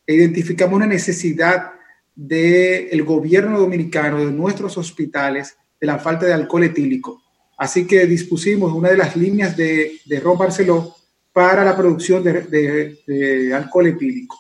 identificamos 0.08 0.76
una 0.76 0.88
necesidad 0.88 1.74
del 2.16 3.04
gobierno 3.04 3.60
dominicano, 3.60 4.20
de 4.20 4.32
nuestros 4.32 4.78
hospitales, 4.78 5.58
de 5.80 5.88
la 5.88 6.00
falta 6.00 6.26
de 6.26 6.34
alcohol 6.34 6.64
etílico. 6.64 7.22
Así 7.58 7.88
que 7.88 8.06
dispusimos 8.06 8.74
una 8.74 8.90
de 8.90 8.98
las 8.98 9.16
líneas 9.16 9.56
de, 9.56 10.00
de 10.06 10.20
Ron 10.20 10.38
Barceló 10.38 10.96
para 11.36 11.66
la 11.66 11.76
producción 11.76 12.24
de, 12.24 13.52
alcohol 13.54 13.88
etílico. 13.88 14.38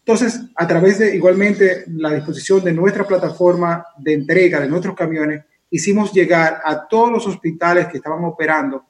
Entonces, 0.00 0.38
a 0.54 0.66
través 0.66 0.98
de 0.98 1.16
igualmente 1.16 1.84
la 1.88 2.12
disposición 2.12 2.62
de 2.62 2.74
nuestra 2.74 3.06
plataforma 3.06 3.86
de 3.96 4.12
entrega 4.12 4.60
de 4.60 4.68
nuestros 4.68 4.94
camiones, 4.94 5.44
hicimos 5.70 6.12
llegar 6.12 6.60
a 6.62 6.86
todos 6.86 7.10
los 7.10 7.26
hospitales 7.26 7.86
que 7.86 7.96
estaban 7.96 8.22
operando 8.22 8.84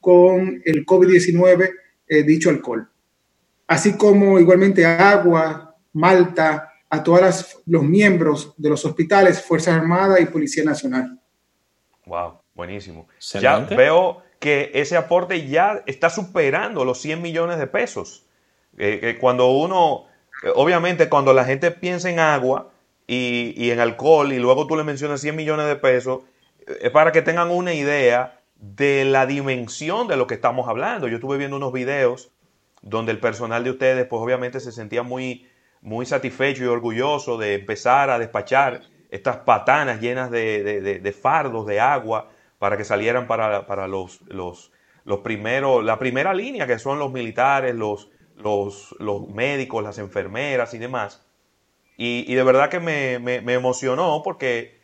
con 0.00 0.62
el 0.64 0.86
COVID-19 0.86 1.70
eh, 2.08 2.22
dicho 2.22 2.48
alcohol. 2.48 2.88
Así 3.66 3.92
como 3.92 4.38
igualmente 4.38 4.86
agua, 4.86 5.76
malta, 5.92 6.72
a 6.88 7.02
todos 7.02 7.60
los 7.66 7.82
miembros 7.82 8.54
de 8.56 8.70
los 8.70 8.82
hospitales, 8.86 9.42
Fuerzas 9.42 9.74
Armadas 9.74 10.18
y 10.22 10.26
Policía 10.26 10.64
Nacional. 10.64 11.20
Wow, 12.06 12.40
buenísimo. 12.54 13.08
Ya 13.40 13.58
veo 13.58 14.22
que 14.38 14.70
ese 14.74 14.96
aporte 14.96 15.46
ya 15.48 15.82
está 15.86 16.08
superando 16.08 16.84
los 16.84 17.00
100 17.00 17.20
millones 17.20 17.58
de 17.58 17.66
pesos. 17.66 18.24
Eh, 18.78 19.18
cuando 19.20 19.48
uno, 19.48 20.06
eh, 20.44 20.52
obviamente 20.54 21.08
cuando 21.08 21.32
la 21.32 21.44
gente 21.44 21.72
piensa 21.72 22.08
en 22.08 22.20
agua 22.20 22.70
y, 23.06 23.70
en 23.70 23.80
alcohol 23.80 24.32
y 24.32 24.38
luego 24.38 24.66
tú 24.66 24.76
le 24.76 24.84
mencionas 24.84 25.20
100 25.20 25.34
millones 25.34 25.66
de 25.66 25.76
pesos, 25.76 26.22
eh, 26.66 26.78
es 26.82 26.90
para 26.90 27.10
que 27.10 27.22
tengan 27.22 27.50
una 27.50 27.74
idea 27.74 28.40
de 28.54 29.04
la 29.04 29.26
dimensión 29.26 30.06
de 30.06 30.16
lo 30.16 30.28
que 30.28 30.34
estamos 30.34 30.68
hablando. 30.68 31.08
Yo 31.08 31.16
estuve 31.16 31.38
viendo 31.38 31.56
unos 31.56 31.72
videos 31.72 32.30
donde 32.82 33.10
el 33.10 33.18
personal 33.18 33.64
de 33.64 33.70
ustedes, 33.70 34.06
pues 34.06 34.22
obviamente 34.22 34.60
se 34.60 34.70
sentía 34.70 35.02
muy, 35.02 35.48
muy 35.80 36.06
satisfecho 36.06 36.62
y 36.62 36.68
orgulloso 36.68 37.36
de 37.36 37.54
empezar 37.54 38.10
a 38.10 38.18
despachar 38.20 38.82
estas 39.10 39.38
patanas 39.38 40.00
llenas 40.00 40.30
de, 40.30 41.16
fardos 41.20 41.66
de 41.66 41.80
agua 41.80 42.30
para 42.58 42.76
que 42.76 42.84
salieran 42.84 43.26
para, 43.26 43.86
los, 43.86 44.22
los, 44.22 44.72
los, 45.04 45.18
primeros, 45.20 45.84
la 45.84 45.98
primera 45.98 46.34
línea, 46.34 46.66
que 46.66 46.78
son 46.78 46.98
los 46.98 47.12
militares, 47.12 47.74
los, 47.74 48.10
los, 48.36 48.94
los 48.98 49.28
médicos, 49.28 49.82
las 49.82 49.98
enfermeras 49.98 50.74
y 50.74 50.78
demás. 50.78 51.26
Y, 51.98 52.34
de 52.34 52.42
verdad 52.42 52.68
que 52.68 52.80
me, 52.80 53.14
emocionó 53.54 54.22
porque 54.22 54.78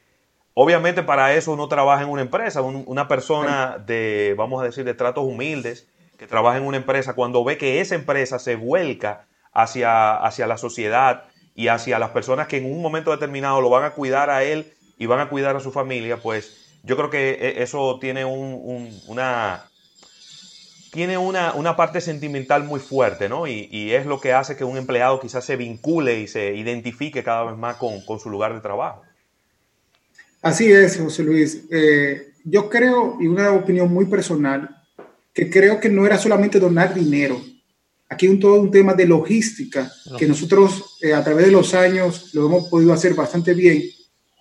obviamente 0.55 1.03
para 1.03 1.35
eso 1.35 1.53
uno 1.53 1.69
trabaja 1.69 2.03
en 2.03 2.09
una 2.09 2.23
empresa, 2.23 2.63
una 2.63 3.07
persona 3.09 3.79
de, 3.79 4.35
vamos 4.37 4.63
a 4.63 4.65
decir, 4.65 4.85
de 4.85 4.95
tratos 4.95 5.25
humildes, 5.25 5.89
que 6.17 6.27
trabaja 6.27 6.59
en 6.59 6.65
una 6.65 6.77
empresa, 6.77 7.15
cuando 7.15 7.45
ve 7.45 7.59
que 7.59 7.81
esa 7.81 7.97
empresa 7.97 8.39
se 8.39 8.57
vuelca 8.57 9.27
hacia, 9.53 10.17
hacia 10.17 10.47
la 10.47 10.57
sociedad 10.57 11.25
y 11.55 11.69
hacia 11.69 11.99
las 11.99 12.11
personas 12.11 12.47
que 12.47 12.59
en 12.59 12.67
un 12.67 12.81
momento 12.81 13.11
determinado 13.11 13.61
lo 13.61 13.71
van 13.71 13.85
a 13.85 13.91
cuidar 13.91 14.31
a 14.31 14.43
él 14.43 14.73
y 14.99 15.07
van 15.07 15.21
a 15.21 15.29
cuidar 15.29 15.57
a 15.57 15.61
su 15.61 15.73
familia, 15.73 16.19
pues 16.19 16.79
yo 16.83 16.97
creo 16.97 17.11
que 17.11 17.31
e, 17.33 17.63
eso 17.63 17.99
tiene 18.01 18.25
una 18.25 19.65
tiene 20.93 21.17
una, 21.17 21.55
una, 21.55 21.75
parte 21.75 22.03
sentimental 22.03 22.65
muy 22.65 22.79
fuerte, 22.79 23.27
¿no? 23.27 23.47
Y, 23.47 23.93
es 23.93 24.05
lo 24.05 24.21
que 24.21 24.35
hace 24.35 24.57
que 24.57 24.65
un 24.65 24.77
empleado 24.77 25.21
quizás 25.21 25.43
se 25.43 25.57
vincule 25.57 26.21
y 26.21 26.29
se 26.29 26.55
identifique 26.55 27.25
cada 27.25 27.45
vez 27.45 27.57
más 27.57 27.77
con, 27.77 28.03
su 28.21 28.29
lugar 28.29 28.53
de 28.53 28.61
trabajo. 28.61 29.03
Así 30.43 30.71
es, 30.71 30.99
José 30.99 31.23
Luis. 31.23 31.65
Eh, 31.71 32.33
yo 32.45 32.69
creo, 32.69 33.17
y 33.21 33.27
una 33.27 33.53
opinión 33.53 33.91
muy 33.91 34.05
personal, 34.05 34.83
que 35.33 35.49
creo 35.49 35.81
que 35.81 35.89
no 35.89 36.05
era 36.05 36.19
solamente 36.19 36.61
donar 36.61 36.93
dinero, 36.93 37.41
Aquí 38.23 38.29
un 38.29 38.39
todo 38.39 38.55
un 38.55 38.71
tema 38.71 38.95
de 38.95 39.05
logística 39.05 39.91
que 40.17 40.29
nosotros 40.29 40.97
eh, 41.01 41.13
a 41.13 41.25
través 41.25 41.47
de 41.47 41.51
los 41.51 41.75
años 41.75 42.33
lo 42.35 42.47
hemos 42.47 42.69
podido 42.69 42.93
hacer 42.93 43.15
bastante 43.15 43.53
bien. 43.53 43.83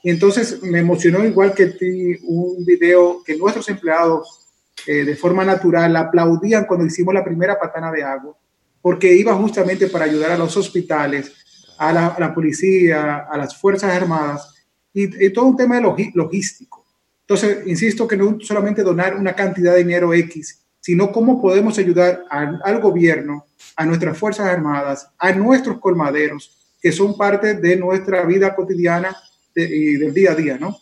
Y 0.04 0.10
entonces 0.12 0.62
me 0.62 0.78
emocionó 0.78 1.26
igual 1.26 1.56
que 1.56 1.66
ti 1.66 2.16
un 2.22 2.64
video 2.64 3.24
que 3.26 3.36
nuestros 3.36 3.68
empleados 3.70 4.52
eh, 4.86 5.04
de 5.04 5.16
forma 5.16 5.44
natural 5.44 5.96
aplaudían 5.96 6.66
cuando 6.66 6.86
hicimos 6.86 7.12
la 7.12 7.26
primera 7.26 7.60
patana 7.60 7.92
de 7.92 8.04
agua, 8.04 8.38
porque 8.84 9.12
iba 9.16 9.34
justamente 9.34 9.88
para 9.88 10.06
ayudar 10.06 10.30
a 10.30 10.38
los 10.38 10.56
hospitales, 10.56 11.32
a 11.80 11.92
la, 11.92 12.36
policía, 12.36 13.26
a 13.32 13.36
las 13.36 13.58
Fuerzas 13.58 13.96
Armadas 13.96 14.64
y, 14.94 15.32
todo 15.32 15.46
un 15.46 15.58
tema 15.58 15.78
de 15.78 16.12
logístico. 16.14 16.86
Entonces, 17.22 17.66
insisto 17.66 18.08
que 18.08 18.16
no 18.16 18.38
solamente 18.42 18.84
donar 18.84 19.16
una 19.16 19.34
cantidad 19.34 19.74
de 19.74 19.80
dinero 19.80 20.14
X, 20.14 20.62
sino 20.82 21.12
cómo 21.12 21.40
podemos 21.40 21.78
ayudar 21.78 22.26
al, 22.30 22.82
gobierno, 22.82 23.46
a 23.76 23.86
nuestras 23.86 24.18
Fuerzas 24.18 24.48
Armadas, 24.48 25.10
a 25.18 25.32
nuestros 25.32 25.80
colmaderos, 25.80 26.58
que 26.82 26.92
son 26.92 27.16
parte 27.16 27.54
de 27.54 27.78
nuestra 27.78 28.26
vida 28.26 28.56
cotidiana 28.56 29.16
y 29.56 29.94
del 29.94 30.14
día 30.14 30.32
a 30.32 30.36
día, 30.36 30.58
¿no? 30.58 30.78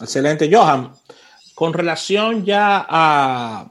Excelente, 0.00 0.50
Johan. 0.52 0.92
Con 1.54 1.74
relación 1.74 2.44
ya 2.44 2.86
a, 2.88 3.70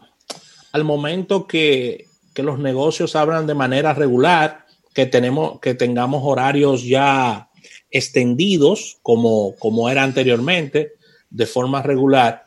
al 0.72 0.84
momento 0.84 1.48
que, 1.48 2.06
que 2.34 2.44
los 2.44 2.60
negocios 2.60 3.16
abran 3.16 3.48
de 3.48 3.56
manera 3.56 3.94
regular, 3.94 4.66
que, 4.94 5.08
tenemos, 5.08 5.60
que 5.60 5.74
tengamos 5.74 6.22
horarios 6.24 6.84
ya 6.84 7.50
extendidos 7.90 9.00
como, 9.02 9.56
como 9.56 9.90
era 9.90 10.04
anteriormente, 10.04 10.94
de 11.30 11.46
forma 11.46 11.82
regular, 11.82 12.47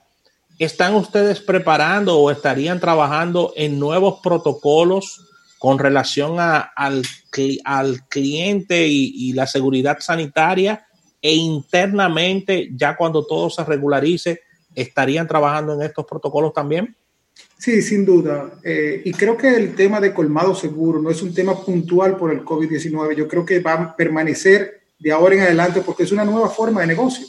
¿Están 0.61 0.95
ustedes 0.95 1.41
preparando 1.41 2.19
o 2.19 2.31
estarían 2.31 2.81
trabajando 2.81 3.55
en 3.57 3.79
nuevos 3.79 4.21
protocolos 4.23 5.27
con 5.59 5.79
relación 5.79 6.39
al, 6.39 7.03
al, 7.65 8.09
cliente 8.11 8.87
y, 8.87 9.33
la 9.33 9.47
seguridad 9.47 10.01
sanitaria? 10.01 10.87
E 11.23 11.35
internamente, 11.35 12.69
ya 12.75 12.95
cuando 12.95 13.27
todo 13.27 13.49
se 13.49 13.65
regularice, 13.65 14.43
¿estarían 14.75 15.27
trabajando 15.27 15.73
en 15.73 15.81
estos 15.81 16.05
protocolos 16.05 16.53
también? 16.53 16.95
Sí, 17.57 17.81
sin 17.81 18.05
duda. 18.05 18.51
Eh, 18.63 19.01
y 19.03 19.13
creo 19.13 19.39
que 19.39 19.57
el 19.57 19.75
tema 19.75 19.99
de 19.99 20.13
colmado 20.13 20.55
seguro 20.55 21.01
no 21.01 21.09
es 21.09 21.23
un 21.23 21.33
tema 21.33 21.59
puntual 21.59 22.19
por 22.19 22.33
el 22.33 22.45
COVID-19. 22.45 23.17
Yo 23.17 23.27
creo 23.27 23.47
que 23.47 23.61
va 23.61 23.73
a 23.73 23.97
permanecer 23.97 24.83
de 24.99 25.11
ahora 25.11 25.37
en 25.37 25.41
adelante 25.41 25.81
porque 25.81 26.03
es 26.03 26.13
una 26.13 26.27
nueva 26.27 26.51
forma 26.51 26.83
de 26.83 26.89
negocio. 26.89 27.27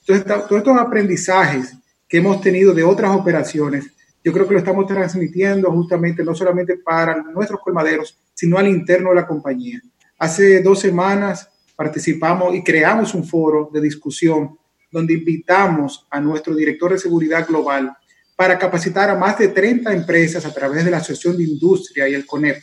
Entonces, 0.00 0.26
todos 0.26 0.58
estos 0.58 0.76
aprendizajes 0.76 1.76
que 2.12 2.18
hemos 2.18 2.42
tenido 2.42 2.74
de 2.74 2.84
otras 2.84 3.16
operaciones, 3.16 3.86
yo 4.22 4.34
creo 4.34 4.46
que 4.46 4.52
lo 4.52 4.58
estamos 4.58 4.86
transmitiendo 4.86 5.72
justamente 5.72 6.22
no 6.22 6.34
solamente 6.34 6.76
para 6.76 7.22
nuestros 7.22 7.58
colmaderos, 7.62 8.20
sino 8.34 8.58
al 8.58 8.68
interno 8.68 9.08
de 9.08 9.14
la 9.14 9.26
compañía. 9.26 9.80
Hace 10.18 10.60
dos 10.60 10.78
semanas 10.78 11.48
participamos 11.74 12.54
y 12.54 12.62
creamos 12.62 13.14
un 13.14 13.24
foro 13.24 13.70
de 13.72 13.80
discusión 13.80 14.58
donde 14.90 15.14
invitamos 15.14 16.06
a 16.10 16.20
nuestro 16.20 16.54
director 16.54 16.92
de 16.92 16.98
seguridad 16.98 17.48
global 17.48 17.96
para 18.36 18.58
capacitar 18.58 19.08
a 19.08 19.16
más 19.16 19.38
de 19.38 19.48
30 19.48 19.90
empresas 19.94 20.44
a 20.44 20.52
través 20.52 20.84
de 20.84 20.90
la 20.90 20.98
Asociación 20.98 21.38
de 21.38 21.44
Industria 21.44 22.10
y 22.10 22.12
el 22.12 22.26
CONEP, 22.26 22.58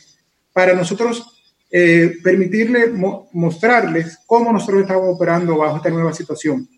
para 0.54 0.76
nosotros 0.76 1.56
eh, 1.72 2.20
permitirles 2.24 2.92
mostrarles 3.34 4.20
cómo 4.28 4.54
nosotros 4.54 4.82
estamos 4.82 5.16
operando 5.16 5.58
bajo 5.58 5.78
esta 5.78 5.90
nueva 5.90 6.14
situación. 6.14 6.70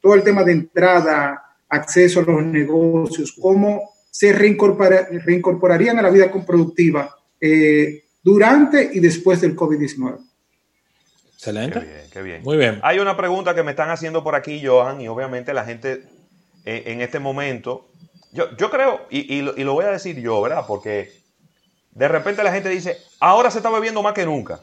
Todo 0.00 0.14
el 0.14 0.22
tema 0.22 0.42
de 0.42 0.52
entrada, 0.52 1.44
acceso 1.68 2.20
a 2.20 2.22
los 2.24 2.42
negocios, 2.44 3.32
cómo 3.40 3.94
se 4.10 4.32
reincorporarían 4.32 5.98
a 5.98 6.02
la 6.02 6.10
vida 6.10 6.30
productiva 6.46 7.14
eh, 7.40 8.04
durante 8.22 8.90
y 8.92 9.00
después 9.00 9.40
del 9.40 9.54
COVID-19. 9.54 10.18
Excelente. 11.34 11.80
Qué 11.80 11.86
bien, 11.86 12.04
qué 12.12 12.22
bien. 12.22 12.42
Muy 12.42 12.56
bien. 12.56 12.80
Hay 12.82 12.98
una 12.98 13.16
pregunta 13.16 13.54
que 13.54 13.62
me 13.62 13.70
están 13.70 13.90
haciendo 13.90 14.24
por 14.24 14.34
aquí, 14.34 14.60
Johan, 14.64 15.00
y 15.00 15.08
obviamente 15.08 15.54
la 15.54 15.64
gente 15.64 16.02
eh, 16.64 16.82
en 16.86 17.00
este 17.00 17.20
momento, 17.20 17.88
yo, 18.32 18.56
yo 18.56 18.70
creo, 18.70 19.06
y, 19.08 19.36
y, 19.36 19.42
lo, 19.42 19.72
voy 19.72 19.84
a 19.84 19.90
decir 19.90 20.20
yo, 20.20 20.42
¿verdad? 20.42 20.64
Porque 20.66 21.12
de 21.92 22.08
repente 22.08 22.42
la 22.42 22.52
gente 22.52 22.68
dice, 22.68 22.98
ahora 23.20 23.50
se 23.50 23.58
está 23.58 23.70
bebiendo 23.70 24.02
más 24.02 24.14
que 24.14 24.26
nunca. 24.26 24.60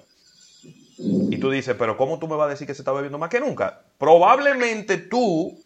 Y 0.97 1.37
tú 1.37 1.49
dices, 1.49 1.75
pero 1.79 1.97
¿cómo 1.97 2.19
tú 2.19 2.27
me 2.27 2.35
vas 2.35 2.47
a 2.47 2.49
decir 2.51 2.67
que 2.67 2.73
se 2.73 2.81
está 2.81 2.91
bebiendo 2.91 3.17
más 3.17 3.29
que 3.29 3.39
nunca? 3.39 3.81
Probablemente 3.97 4.97
tú 4.97 5.64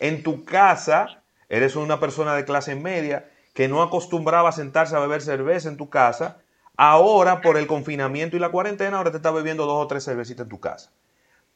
en 0.00 0.22
tu 0.22 0.44
casa, 0.44 1.22
eres 1.48 1.76
una 1.76 2.00
persona 2.00 2.34
de 2.34 2.44
clase 2.44 2.74
media 2.74 3.30
que 3.54 3.68
no 3.68 3.82
acostumbraba 3.82 4.48
a 4.48 4.52
sentarse 4.52 4.96
a 4.96 5.00
beber 5.00 5.22
cerveza 5.22 5.68
en 5.68 5.76
tu 5.76 5.88
casa, 5.88 6.38
ahora 6.76 7.42
por 7.42 7.56
el 7.56 7.66
confinamiento 7.66 8.36
y 8.36 8.40
la 8.40 8.48
cuarentena, 8.48 8.96
ahora 8.96 9.10
te 9.10 9.18
estás 9.18 9.34
bebiendo 9.34 9.66
dos 9.66 9.84
o 9.84 9.86
tres 9.86 10.04
cervecitas 10.04 10.44
en 10.44 10.48
tu 10.48 10.60
casa. 10.60 10.90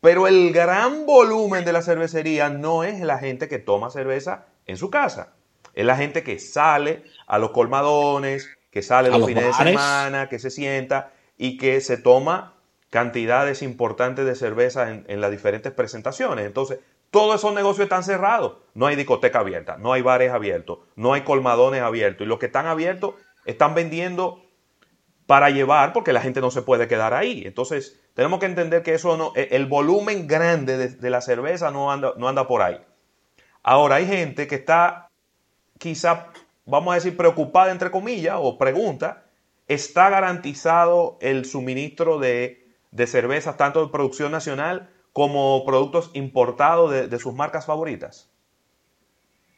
Pero 0.01 0.27
el 0.27 0.53
gran 0.53 1.07
volumen 1.07 1.65
de 1.65 1.73
la 1.73 1.81
cervecería 1.81 2.51
no 2.51 2.85
es 2.85 3.01
la 3.01 3.19
gente 3.19 3.49
que 3.49 3.59
toma 3.59 3.91
cerveza 3.91 4.45
en 4.67 4.77
su 4.77 4.91
casa. 4.91 5.33
Es 5.73 5.87
la 5.87 5.97
gente 5.97 6.23
que 6.23 6.39
sale 6.39 7.05
a 7.27 7.39
los 7.39 7.53
colmadones, 7.53 8.51
que 8.71 8.83
sale 8.83 9.09
los, 9.09 9.27
fines 9.27 9.45
de 9.45 9.53
semana, 9.53 10.29
que 10.29 10.39
se 10.39 10.51
sienta 10.51 11.13
y 11.39 11.57
que 11.57 11.81
se 11.81 11.97
toma 11.97 12.55
cantidades 12.91 13.63
importantes 13.63 14.27
de 14.27 14.35
cerveza 14.35 14.91
en, 14.91 15.05
en, 15.09 15.21
las 15.21 15.31
diferentes 15.31 15.73
presentaciones. 15.73 16.45
Entonces, 16.45 16.81
todos 17.15 17.37
esos 17.37 17.55
negocios 17.55 17.85
están 17.85 18.03
cerrados. 18.03 18.55
No 18.75 18.87
hay 18.87 18.97
discoteca 18.97 19.39
abierta, 19.39 19.77
no 19.79 19.93
hay 19.93 20.03
bares 20.03 20.33
abiertos, 20.33 20.81
no 20.97 21.15
hay 21.15 21.21
colmadones 21.21 21.81
abiertos. 21.81 22.27
Y 22.27 22.29
los 22.29 22.41
que 22.41 22.47
están 22.47 22.67
abiertos 22.67 23.15
están 23.45 23.73
vendiendo 23.73 24.43
para 25.25 25.49
llevar 25.51 25.93
porque 25.93 26.13
la 26.13 26.21
gente 26.21 26.41
no 26.41 26.51
se 26.51 26.63
puede 26.63 26.89
quedar 26.89 27.15
ahí. 27.15 27.45
Entonces, 27.47 28.01
tenemos 28.15 28.41
que 28.41 28.47
entender 28.47 28.83
que 28.83 28.95
eso 28.95 29.17
no, 29.17 29.33
e, 29.37 29.47
el 29.53 29.67
volumen 29.67 30.27
grande 30.27 30.89
de, 30.89 31.11
la 31.11 31.21
cerveza 31.21 31.71
no 31.71 31.93
anda, 31.93 32.15
no 32.17 32.29
anda 32.29 32.49
por 32.49 32.63
ahí. 32.63 32.81
Ahora, 33.63 33.95
hay 33.95 34.09
gente 34.09 34.49
que 34.49 34.57
está 34.57 35.09
quizá, 35.79 36.33
vamos 36.67 36.91
a 36.91 36.95
decir, 36.97 37.17
preocupada, 37.17 37.71
entre 37.71 37.93
comillas, 37.93 38.39
o 38.41 38.59
pregunta, 38.59 39.23
¿está 39.69 40.11
garantizado 40.11 41.17
el 41.21 41.45
suministro 41.45 42.19
de, 42.19 42.67
de 42.91 43.07
cervezas 43.07 43.57
tanto 43.57 43.87
de 43.87 43.93
producción 43.93 44.33
nacional 44.33 44.91
como 45.15 45.65
productos 45.65 46.11
importados 46.13 47.09
de, 47.09 47.19
sus 47.21 47.33
marcas 47.33 47.65
favoritas? 47.65 48.29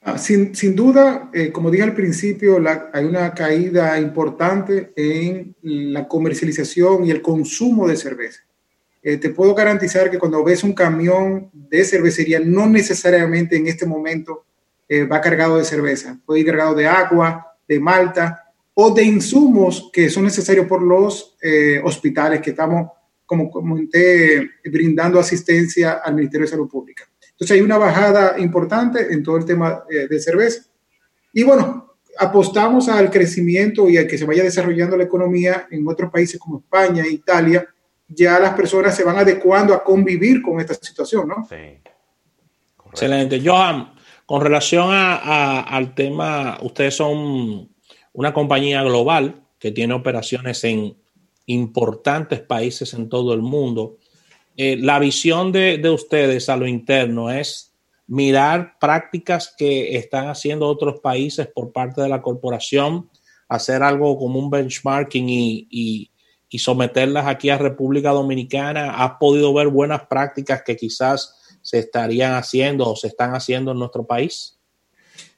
Ah, 0.02 0.18
sin, 0.18 0.52
duda, 0.76 1.30
eh, 1.32 1.50
como 1.50 1.70
dije 1.70 1.82
al 1.82 1.94
principio, 1.94 2.62
hay 2.92 3.04
una 3.06 3.32
caída 3.32 3.98
importante 3.98 4.92
en 4.94 5.56
la 5.62 6.06
comercialización 6.06 7.06
y 7.06 7.10
el 7.10 7.22
consumo 7.22 7.88
de 7.88 7.96
cerveza. 7.96 8.42
Eh, 9.02 9.16
te 9.16 9.30
puedo 9.30 9.54
garantizar 9.54 10.10
que 10.10 10.18
cuando 10.18 10.44
ves 10.44 10.62
un 10.62 10.74
camión 10.74 11.48
de 11.54 11.84
cervecería, 11.84 12.38
no 12.38 12.66
necesariamente 12.66 13.56
en 13.56 13.66
este 13.66 13.86
momento 13.86 14.44
eh, 14.86 15.04
va 15.04 15.22
cargado 15.22 15.56
de 15.56 15.64
cerveza, 15.64 16.20
puede 16.26 16.40
ir 16.40 16.46
cargado 16.46 16.74
de 16.74 16.86
agua, 16.86 17.56
de 17.66 17.80
malta 17.80 18.52
o 18.74 18.90
de 18.90 19.04
insumos 19.04 19.88
que 19.90 20.10
son 20.10 20.24
necesarios 20.24 20.66
por 20.66 20.82
los 20.82 21.34
hospitales 21.82 22.42
que 22.42 22.50
estamos, 22.50 22.90
como 23.26 23.50
comenté, 23.50 24.50
brindando 24.64 25.18
asistencia 25.18 26.00
al 26.04 26.14
Ministerio 26.14 26.46
de 26.46 26.50
Salud 26.52 26.68
Pública. 26.68 27.04
Entonces 27.32 27.56
hay 27.56 27.60
una 27.60 27.76
bajada 27.76 28.38
importante 28.38 29.12
en 29.12 29.22
todo 29.22 29.36
el 29.36 29.44
tema 29.44 29.84
de 29.88 30.18
cerveza. 30.20 30.62
Y 31.32 31.42
bueno, 31.42 31.96
apostamos 32.18 32.88
al 32.88 33.10
crecimiento 33.10 33.88
y 33.90 33.98
a 33.98 34.06
que 34.06 34.16
se 34.16 34.24
vaya 34.24 34.42
desarrollando 34.42 34.96
la 34.96 35.04
economía 35.04 35.66
en 35.70 35.86
otros 35.86 36.10
países 36.10 36.40
como 36.40 36.60
España 36.60 37.04
e 37.04 37.10
Italia, 37.10 37.66
ya 38.08 38.38
las 38.38 38.54
personas 38.54 38.96
se 38.96 39.04
van 39.04 39.18
adecuando 39.18 39.74
a 39.74 39.82
convivir 39.84 40.40
con 40.40 40.60
esta 40.60 40.74
situación, 40.74 41.28
¿no? 41.28 41.46
Sí. 41.48 41.82
Excelente. 42.90 43.42
Johan, 43.44 43.92
con 44.24 44.40
relación 44.40 44.88
al 44.90 45.94
tema, 45.94 46.56
ustedes 46.62 46.94
son 46.94 47.68
una 48.12 48.32
compañía 48.32 48.82
global 48.82 49.42
que 49.58 49.72
tiene 49.72 49.92
operaciones 49.92 50.64
en 50.64 50.96
importantes 51.46 52.40
países 52.40 52.92
en 52.94 53.08
todo 53.08 53.34
el 53.34 53.42
mundo. 53.42 53.98
Eh, 54.56 54.76
la 54.80 54.98
visión 54.98 55.52
de, 55.52 55.78
de, 55.78 55.90
ustedes 55.90 56.48
a 56.48 56.56
lo 56.56 56.66
interno 56.66 57.30
es 57.30 57.72
mirar 58.06 58.78
prácticas 58.78 59.54
que 59.56 59.96
están 59.96 60.28
haciendo 60.28 60.66
otros 60.66 61.00
países 61.00 61.48
por 61.48 61.72
parte 61.72 62.00
de 62.00 62.08
la 62.08 62.22
corporación, 62.22 63.10
hacer 63.48 63.82
algo 63.82 64.18
como 64.18 64.38
un 64.38 64.50
benchmarking 64.50 65.28
y 65.28 66.10
y 66.48 66.58
someterlas 66.58 67.26
aquí 67.26 67.50
a 67.50 67.58
República 67.58 68.10
Dominicana? 68.10 69.02
¿Has 69.04 69.12
podido 69.18 69.52
ver 69.52 69.68
buenas 69.68 70.06
prácticas 70.06 70.62
que 70.62 70.76
quizás 70.76 71.58
se 71.62 71.78
estarían 71.80 72.34
haciendo 72.34 72.88
o 72.88 72.96
se 72.96 73.08
están 73.08 73.34
haciendo 73.34 73.72
en 73.72 73.78
nuestro 73.78 74.06
país? 74.06 74.58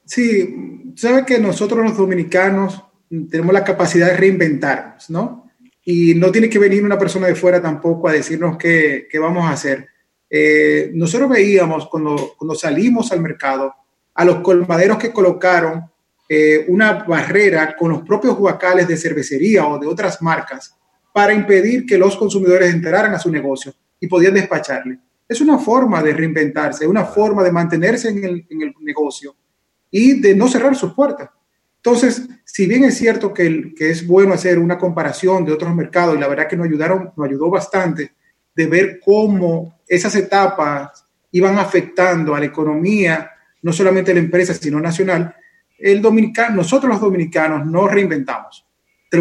Sí, 0.04 0.92
sabe 0.96 1.24
que 1.24 1.38
nosotros 1.38 1.82
los 1.82 1.96
dominicanos 1.96 2.82
tenemos 3.30 3.52
la 3.52 3.64
capacidad 3.64 4.08
de 4.08 4.16
reinventarnos, 4.16 5.10
¿no? 5.10 5.47
Y 5.90 6.14
no 6.14 6.30
tiene 6.30 6.50
que 6.50 6.58
venir 6.58 6.84
una 6.84 6.98
persona 6.98 7.28
de 7.28 7.34
fuera 7.34 7.62
tampoco 7.62 8.08
a 8.08 8.12
decirnos 8.12 8.58
qué, 8.58 9.08
qué 9.10 9.18
vamos 9.18 9.46
a 9.46 9.52
hacer. 9.52 9.88
Eh, 10.28 10.90
nosotros 10.92 11.30
veíamos 11.30 11.88
cuando, 11.88 12.34
cuando 12.36 12.54
salimos 12.54 13.10
al 13.10 13.22
mercado 13.22 13.74
a 14.12 14.22
los 14.22 14.40
colmaderos 14.40 14.98
que 14.98 15.10
colocaron 15.10 15.84
eh, 16.28 16.66
una 16.68 16.92
barrera 17.04 17.74
con 17.74 17.90
los 17.90 18.02
propios 18.02 18.36
guacales 18.36 18.86
de 18.86 18.98
cervecería 18.98 19.66
o 19.66 19.78
de 19.78 19.86
otras 19.86 20.20
marcas 20.20 20.76
para 21.10 21.32
impedir 21.32 21.86
que 21.86 21.96
los 21.96 22.18
consumidores 22.18 22.74
entraran 22.74 23.14
a 23.14 23.18
su 23.18 23.30
negocio 23.30 23.72
y 23.98 24.08
podían 24.08 24.34
despacharle. 24.34 24.98
Es 25.26 25.40
una 25.40 25.58
forma 25.58 26.02
de 26.02 26.12
reinventarse, 26.12 26.86
una 26.86 27.06
forma 27.06 27.42
de 27.42 27.50
mantenerse 27.50 28.10
en 28.10 28.24
el, 28.24 28.74
negocio 28.82 29.34
y 29.90 30.20
de 30.20 30.34
no 30.34 30.48
cerrar 30.48 30.76
sus 30.76 30.92
puertas. 30.92 31.30
Entonces, 31.78 32.28
si 32.44 32.66
bien 32.66 32.84
es 32.84 32.96
cierto 32.96 33.32
que, 33.32 33.74
es 33.78 34.06
bueno 34.06 34.34
hacer 34.34 34.58
una 34.58 34.78
comparación 34.78 35.44
de 35.44 35.52
otros 35.52 35.74
mercados 35.74 36.16
y 36.16 36.20
la 36.20 36.28
verdad 36.28 36.48
que 36.48 36.56
nos 36.56 36.66
ayudaron, 36.66 37.12
nos 37.16 37.26
ayudó 37.26 37.50
bastante 37.50 38.12
de 38.54 38.66
ver 38.66 39.00
cómo 39.04 39.80
esas 39.86 40.14
etapas 40.14 41.04
iban 41.32 41.58
afectando 41.58 42.34
a 42.34 42.40
la 42.40 42.46
economía, 42.46 43.30
no 43.62 43.72
solamente 43.72 44.12
la 44.12 44.20
empresa, 44.20 44.54
sino 44.54 44.80
nacional, 44.80 45.34
el 45.78 46.02
dominicano, 46.02 46.56
nosotros 46.56 46.92
los 46.92 47.00
dominicanos 47.00 47.66
nos 47.66 47.90
reinventamos 47.90 48.68
te 49.08 49.16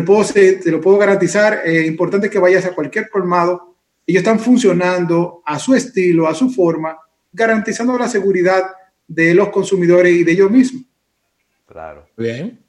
lo 0.72 0.82
puedo, 0.82 0.98
garantizar. 0.98 1.62
Es 1.64 1.84
eh, 1.84 1.88
importante 1.88 2.30
que 2.30 2.40
vayas 2.40 2.66
a 2.66 2.74
cualquier 2.74 3.10
colmado. 3.10 3.76
Ellos 4.06 4.22
están 4.22 4.40
funcionando 4.40 5.42
a 5.46 5.60
su 5.60 5.76
estilo, 5.76 6.28
a 6.28 6.34
su 6.34 6.50
forma, 6.50 6.98
garantizando 7.32 7.98
la 7.98 8.08
seguridad 8.08 8.64
de 9.08 9.34
los 9.34 9.50
consumidores 9.50 10.14
y 10.14 10.24
de 10.24 10.32
ellos 10.32 10.52
mismos. 10.52 10.84
Claro. 11.68 12.08
Bien. 12.18 12.64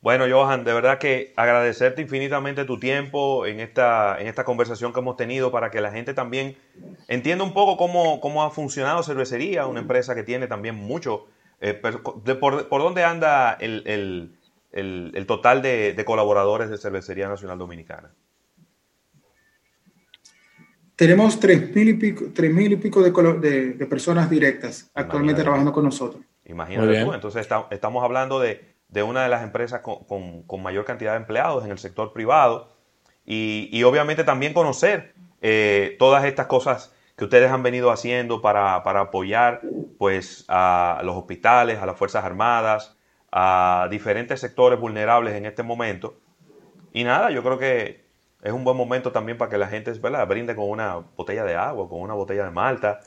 Bueno, 0.00 0.24
Johan, 0.28 0.64
de 0.64 0.72
verdad 0.72 0.98
que 0.98 1.32
agradecerte 1.36 2.02
infinitamente 2.02 2.64
tu 2.64 2.78
tiempo 2.78 3.46
en 3.46 3.60
esta, 3.60 4.20
en 4.20 4.26
esta 4.26 4.44
conversación 4.44 4.92
que 4.92 5.00
hemos 5.00 5.16
tenido 5.16 5.52
para 5.52 5.70
que 5.70 5.80
la 5.80 5.92
gente 5.92 6.12
también 6.12 6.56
entienda 7.08 7.44
un 7.44 7.52
poco 7.52 7.76
cómo, 7.76 8.20
cómo 8.20 8.42
ha 8.42 8.50
funcionado 8.50 9.02
Cervecería, 9.02 9.66
una 9.66 9.80
empresa 9.80 10.14
que 10.14 10.24
tiene 10.24 10.46
también 10.48 10.74
mucho. 10.74 11.26
Eh, 11.60 11.74
por, 11.74 12.68
por, 12.68 12.82
dónde 12.82 13.04
anda 13.04 13.52
el 13.52 14.36
el, 14.72 15.24
total 15.26 15.62
de, 15.62 16.02
colaboradores 16.04 16.70
de 16.70 16.78
Cervecería 16.78 17.28
Nacional 17.28 17.58
Dominicana? 17.58 18.10
Tenemos 20.96 21.38
tres 21.40 21.74
mil 21.74 21.88
y 21.88 21.94
pico, 21.94 22.26
tres 22.34 22.52
mil 22.52 22.72
y 22.72 22.76
pico 22.76 23.02
de, 23.02 23.72
de, 23.74 23.86
personas 23.86 24.28
directas 24.30 24.90
actualmente 24.94 25.42
trabajando 25.42 25.72
con 25.72 25.84
nosotros. 25.84 26.24
Imagínate 26.52 27.04
tú, 27.04 27.12
entonces 27.12 27.48
estamos 27.70 28.04
hablando 28.04 28.38
de, 28.40 28.74
una 29.02 29.22
de 29.22 29.28
las 29.28 29.42
empresas 29.42 29.80
con, 29.80 30.62
mayor 30.62 30.84
cantidad 30.84 31.12
de 31.12 31.18
empleados 31.18 31.64
en 31.64 31.70
el 31.70 31.78
sector 31.78 32.12
privado 32.12 32.68
y, 33.24 33.82
obviamente 33.84 34.24
también 34.24 34.52
conocer 34.52 35.14
eh, 35.40 35.96
todas 35.98 36.24
estas 36.24 36.46
cosas 36.46 36.94
que 37.16 37.24
ustedes 37.24 37.50
han 37.50 37.62
venido 37.62 37.90
haciendo 37.90 38.40
para, 38.40 38.82
para, 38.82 39.00
apoyar 39.00 39.60
pues 39.98 40.44
a 40.48 41.00
los 41.04 41.16
hospitales, 41.16 41.78
a 41.80 41.86
las 41.86 41.96
Fuerzas 41.96 42.24
Armadas, 42.24 42.96
a 43.30 43.88
diferentes 43.90 44.40
sectores 44.40 44.78
vulnerables 44.78 45.34
en 45.34 45.46
este 45.46 45.62
momento. 45.62 46.18
Y 46.92 47.04
nada, 47.04 47.30
yo 47.30 47.42
creo 47.42 47.58
que 47.58 48.04
es 48.42 48.52
un 48.52 48.64
buen 48.64 48.76
momento 48.76 49.12
también 49.12 49.38
para 49.38 49.50
que 49.50 49.56
la 49.56 49.68
gente 49.68 49.92
¿verdad? 49.92 50.26
brinde 50.26 50.54
con 50.54 50.68
una 50.68 50.96
botella 50.96 51.44
de 51.44 51.54
agua, 51.54 51.88
con 51.88 52.00
una 52.00 52.14
botella 52.14 52.44
de 52.44 52.50
malta 52.50 53.00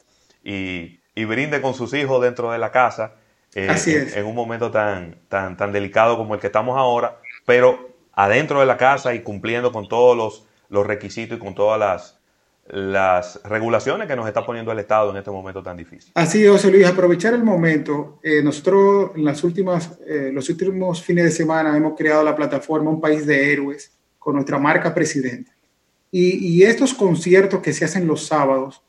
y, 0.43 0.99
brinde 1.25 1.62
con 1.62 1.73
sus 1.73 1.93
hijos 1.93 2.21
dentro 2.21 2.51
de 2.51 2.58
la 2.58 2.71
casa 2.71 3.15
eh, 3.55 3.69
Así 3.69 3.93
es. 3.93 4.15
en, 4.15 4.25
un 4.25 4.35
momento 4.35 4.69
tan, 4.69 5.15
tan, 5.27 5.57
tan 5.57 5.71
delicado 5.71 6.17
como 6.17 6.35
el 6.35 6.41
que 6.41 6.47
estamos 6.47 6.77
ahora, 6.77 7.19
pero 7.45 7.89
adentro 8.13 8.59
de 8.59 8.65
la 8.65 8.77
casa 8.77 9.13
y 9.13 9.21
cumpliendo 9.21 9.71
con 9.71 9.87
todos 9.87 10.15
los, 10.15 10.45
los 10.69 10.85
requisitos 10.85 11.37
y 11.37 11.41
con 11.41 11.55
todas 11.55 11.79
las, 11.79 12.19
las 12.67 13.39
regulaciones 13.43 14.07
que 14.07 14.15
nos 14.15 14.27
está 14.27 14.45
poniendo 14.45 14.71
el 14.71 14.79
Estado 14.79 15.11
en 15.11 15.17
este 15.17 15.29
momento 15.29 15.61
tan 15.61 15.77
difícil. 15.77 16.11
Así 16.15 16.43
es, 16.43 16.51
José 16.51 16.71
Luis, 16.71 16.85
aprovechar 16.85 17.33
el 17.33 17.43
momento. 17.43 18.19
Eh, 18.23 18.41
nosotros 18.41 19.11
en 19.15 19.23
las 19.23 19.43
últimas, 19.43 19.91
eh, 20.07 20.31
los 20.33 20.49
últimos 20.49 21.01
fines 21.03 21.25
de 21.25 21.31
semana 21.31 21.75
hemos 21.77 21.95
creado 21.95 22.23
la 22.23 22.35
plataforma 22.35 22.89
Un 22.89 22.99
País 22.99 23.25
de 23.25 23.53
Héroes 23.53 23.91
con 24.17 24.35
nuestra 24.35 24.57
marca 24.57 24.93
Presidente. 24.93 25.51
Y, 26.11 26.63
estos 26.63 26.93
conciertos 26.93 27.59
que 27.59 27.73
se 27.73 27.83
hacen 27.83 28.07
los 28.07 28.25
sábados, 28.25 28.81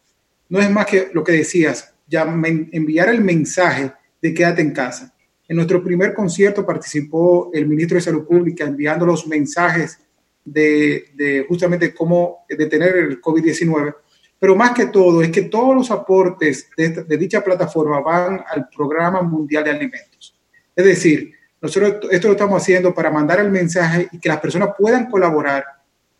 no 0.48 0.60
es 0.60 0.70
más 0.70 0.86
que 0.86 1.10
lo 1.12 1.24
que 1.24 1.32
decías, 1.32 1.92
ya 2.06 2.22
enviar 2.22 3.08
el 3.08 3.20
mensaje 3.20 3.90
de 4.26 4.34
quédate 4.34 4.62
en 4.62 4.72
casa. 4.72 5.14
En 5.48 5.56
nuestro 5.56 5.82
primer 5.82 6.12
concierto 6.12 6.66
participó 6.66 7.50
el 7.52 7.66
ministro 7.66 7.96
de 7.96 8.02
Salud 8.02 8.26
Pública 8.26 8.64
enviando 8.64 9.06
los 9.06 9.26
mensajes 9.26 10.00
de, 10.44 11.44
justamente 11.48 11.94
cómo 11.94 12.44
detener 12.48 12.96
el 12.96 13.20
COVID-19. 13.20 13.94
Pero 14.38 14.56
más 14.56 14.72
que 14.72 14.86
todo 14.86 15.22
es 15.22 15.30
que 15.30 15.42
todos 15.42 15.74
los 15.74 15.90
aportes 15.90 16.68
de, 16.76 17.16
dicha 17.16 17.42
plataforma 17.42 18.00
van 18.00 18.44
al 18.46 18.68
Programa 18.68 19.22
Mundial 19.22 19.64
de 19.64 19.70
Alimentos. 19.70 20.36
Es 20.74 20.84
decir, 20.84 21.32
Nosotros 21.60 22.10
esto 22.10 22.28
lo 22.28 22.32
estamos 22.34 22.60
haciendo 22.60 22.92
para 22.92 23.10
mandar 23.10 23.40
el 23.40 23.50
mensaje 23.50 24.08
y 24.12 24.18
que 24.18 24.28
las 24.28 24.40
personas 24.40 24.70
puedan 24.78 25.06
colaborar 25.08 25.64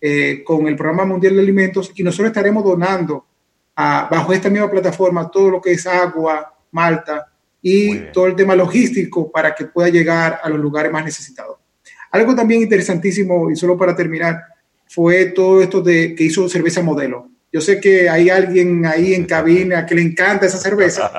eh, 0.01 0.42
con 0.45 0.66
el 0.66 0.77
Programa 0.77 1.05
Mundial 1.05 1.35
de 1.35 1.42
Alimentos 1.42 1.92
y 1.95 2.03
nosotros 2.03 2.29
estaremos 2.29 2.64
donando 2.64 3.27
a, 3.75 4.09
bajo 4.11 4.33
esta 4.33 4.49
misma 4.49 4.71
plataforma 4.71 5.31
todo 5.31 5.51
lo 5.51 5.61
que 5.61 5.73
es 5.73 5.87
agua, 5.87 6.55
malta 6.71 7.33
y 7.68 7.98
todo 8.12 8.26
el 8.26 8.37
tema 8.37 8.55
logístico 8.55 9.29
para 9.29 9.52
que 9.52 9.64
pueda 9.64 9.88
llegar 9.88 10.38
a 10.40 10.48
los 10.48 10.61
lugares 10.61 10.92
más 10.92 11.05
necesitados. 11.05 11.57
Algo 12.12 12.33
también 12.37 12.62
interesantísimo, 12.62 13.50
y 13.50 13.57
solo 13.57 13.76
para 13.76 13.96
terminar, 13.96 14.40
fue 14.87 15.26
todo 15.26 15.61
esto 15.61 15.81
de 15.81 16.14
que 16.14 16.22
hizo 16.22 16.48
cerveza 16.48 16.81
modelo. 16.81 17.29
Yo 17.52 17.61
sé 17.61 17.81
que 17.81 18.09
hay 18.09 18.31
alguien 18.31 18.87
ahí 18.87 19.14
en 19.14 19.24
cabina 19.35 19.85
que 19.85 19.96
le 19.96 20.02
encanta 20.02 20.46
esa 20.46 20.59
cerveza, 20.59 21.11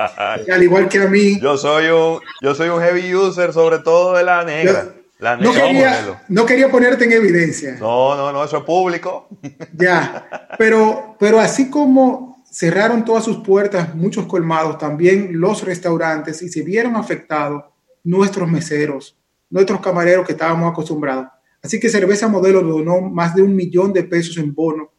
al 0.49 0.63
igual 0.63 0.87
que 0.87 0.99
a 0.99 1.07
mí. 1.07 1.37
Yo 1.41 1.57
soy 1.57 1.87
un, 1.87 2.21
yo 2.41 2.55
soy 2.55 2.69
un 2.69 2.79
heavy 2.79 3.13
user, 3.13 3.51
sobre 3.51 3.79
todo 3.79 4.15
de 4.15 4.23
la 4.23 4.45
negra. 4.45 4.87
la 5.19 5.35
no, 5.35 5.51
quería, 5.51 6.23
no, 6.29 6.45
quería, 6.45 6.71
ponerte 6.71 7.03
en 7.03 7.11
evidencia. 7.11 7.75
No, 7.77 8.15
no, 8.15 8.31
no, 8.31 8.45
eso 8.45 8.59
es 8.59 8.63
público. 8.63 9.27
Ya, 9.73 10.47
pero, 10.57 11.17
pero 11.19 11.41
así 11.41 11.69
como 11.69 12.26
cerraron 12.51 13.05
todas 13.05 13.23
sus 13.23 13.37
puertas 13.37 13.95
muchos 13.95 14.25
colmados, 14.25 14.77
también 14.77 15.39
los 15.39 15.63
restaurantes 15.63 16.41
y 16.41 16.49
se 16.49 16.61
vieron 16.61 16.95
afectados 16.95 17.63
nuestros 18.03 18.49
meseros, 18.49 19.17
nuestros 19.49 19.79
camareros 19.81 20.25
que 20.25 20.33
estábamos 20.33 20.71
acostumbrados. 20.71 21.27
Así 21.61 21.79
que 21.79 21.89
Cerveza 21.89 22.27
Modelo 22.27 22.61
donó 22.61 23.01
más 23.01 23.35
de 23.35 23.41
un 23.41 23.55
millón 23.55 23.93
de 23.93 24.03
pesos 24.03 24.37
en 24.37 24.53
bono 24.53 24.91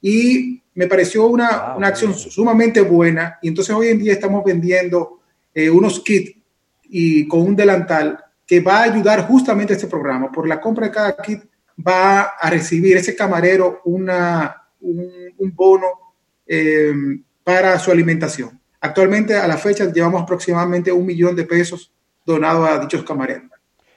y 0.00 0.62
me 0.74 0.86
pareció 0.86 1.26
una, 1.26 1.74
una 1.76 1.88
acción 1.88 2.14
sumamente 2.14 2.80
buena. 2.80 3.38
Y 3.42 3.48
entonces 3.48 3.74
hoy 3.74 3.88
en 3.88 3.98
día 3.98 4.12
estamos 4.12 4.44
vendiendo 4.44 5.20
eh, 5.54 5.70
unos 5.70 6.00
kits 6.00 6.36
y 6.84 7.26
con 7.28 7.42
un 7.42 7.56
delantal 7.56 8.18
que 8.46 8.60
va 8.60 8.78
a 8.78 8.82
ayudar 8.84 9.26
justamente 9.26 9.72
a 9.72 9.76
este 9.76 9.88
programa. 9.88 10.30
Por 10.30 10.46
la 10.46 10.60
compra 10.60 10.86
de 10.86 10.92
cada 10.92 11.16
kit 11.16 11.42
va 11.76 12.22
a 12.22 12.50
recibir 12.50 12.96
ese 12.96 13.16
camarero 13.16 13.80
una, 13.84 14.68
un, 14.80 15.54
bono 15.54 15.86
eh, 16.46 16.92
para 17.42 17.78
su 17.78 17.90
alimentación. 17.90 18.60
Actualmente 18.80 19.34
a 19.36 19.46
la 19.46 19.56
fecha 19.56 19.90
llevamos 19.90 20.22
aproximadamente 20.22 20.92
un 20.92 21.06
millón 21.06 21.34
de 21.34 21.44
pesos 21.44 21.90
donados 22.24 22.68
a 22.68 22.78
dichos 22.78 23.02
camareros. 23.02 23.44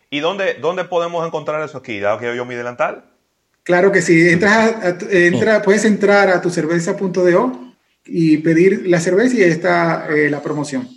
¿Y 0.10 0.20
dónde, 0.20 0.56
dónde 0.62 0.86
podemos 0.86 1.26
encontrar 1.26 1.62
esos 1.64 1.82
kits? 1.82 2.04
Dado 2.04 2.20
que 2.20 2.36
yo 2.36 2.46
mi 2.46 2.56
delantal. 2.56 3.04
Claro 3.64 3.92
que 3.92 4.02
sí. 4.02 4.30
entra, 4.30 5.62
puedes 5.62 5.84
entrar 5.84 6.30
a 6.30 6.42
tu 6.42 6.50
cerveza.do 6.50 7.74
y 8.06 8.38
pedir 8.38 8.88
la 8.88 9.02
cerveza 9.02 9.36
y 9.36 9.44
ahí 9.44 9.50
está 9.50 10.08
eh, 10.08 10.30
la 10.30 10.42
promoción. 10.42 10.88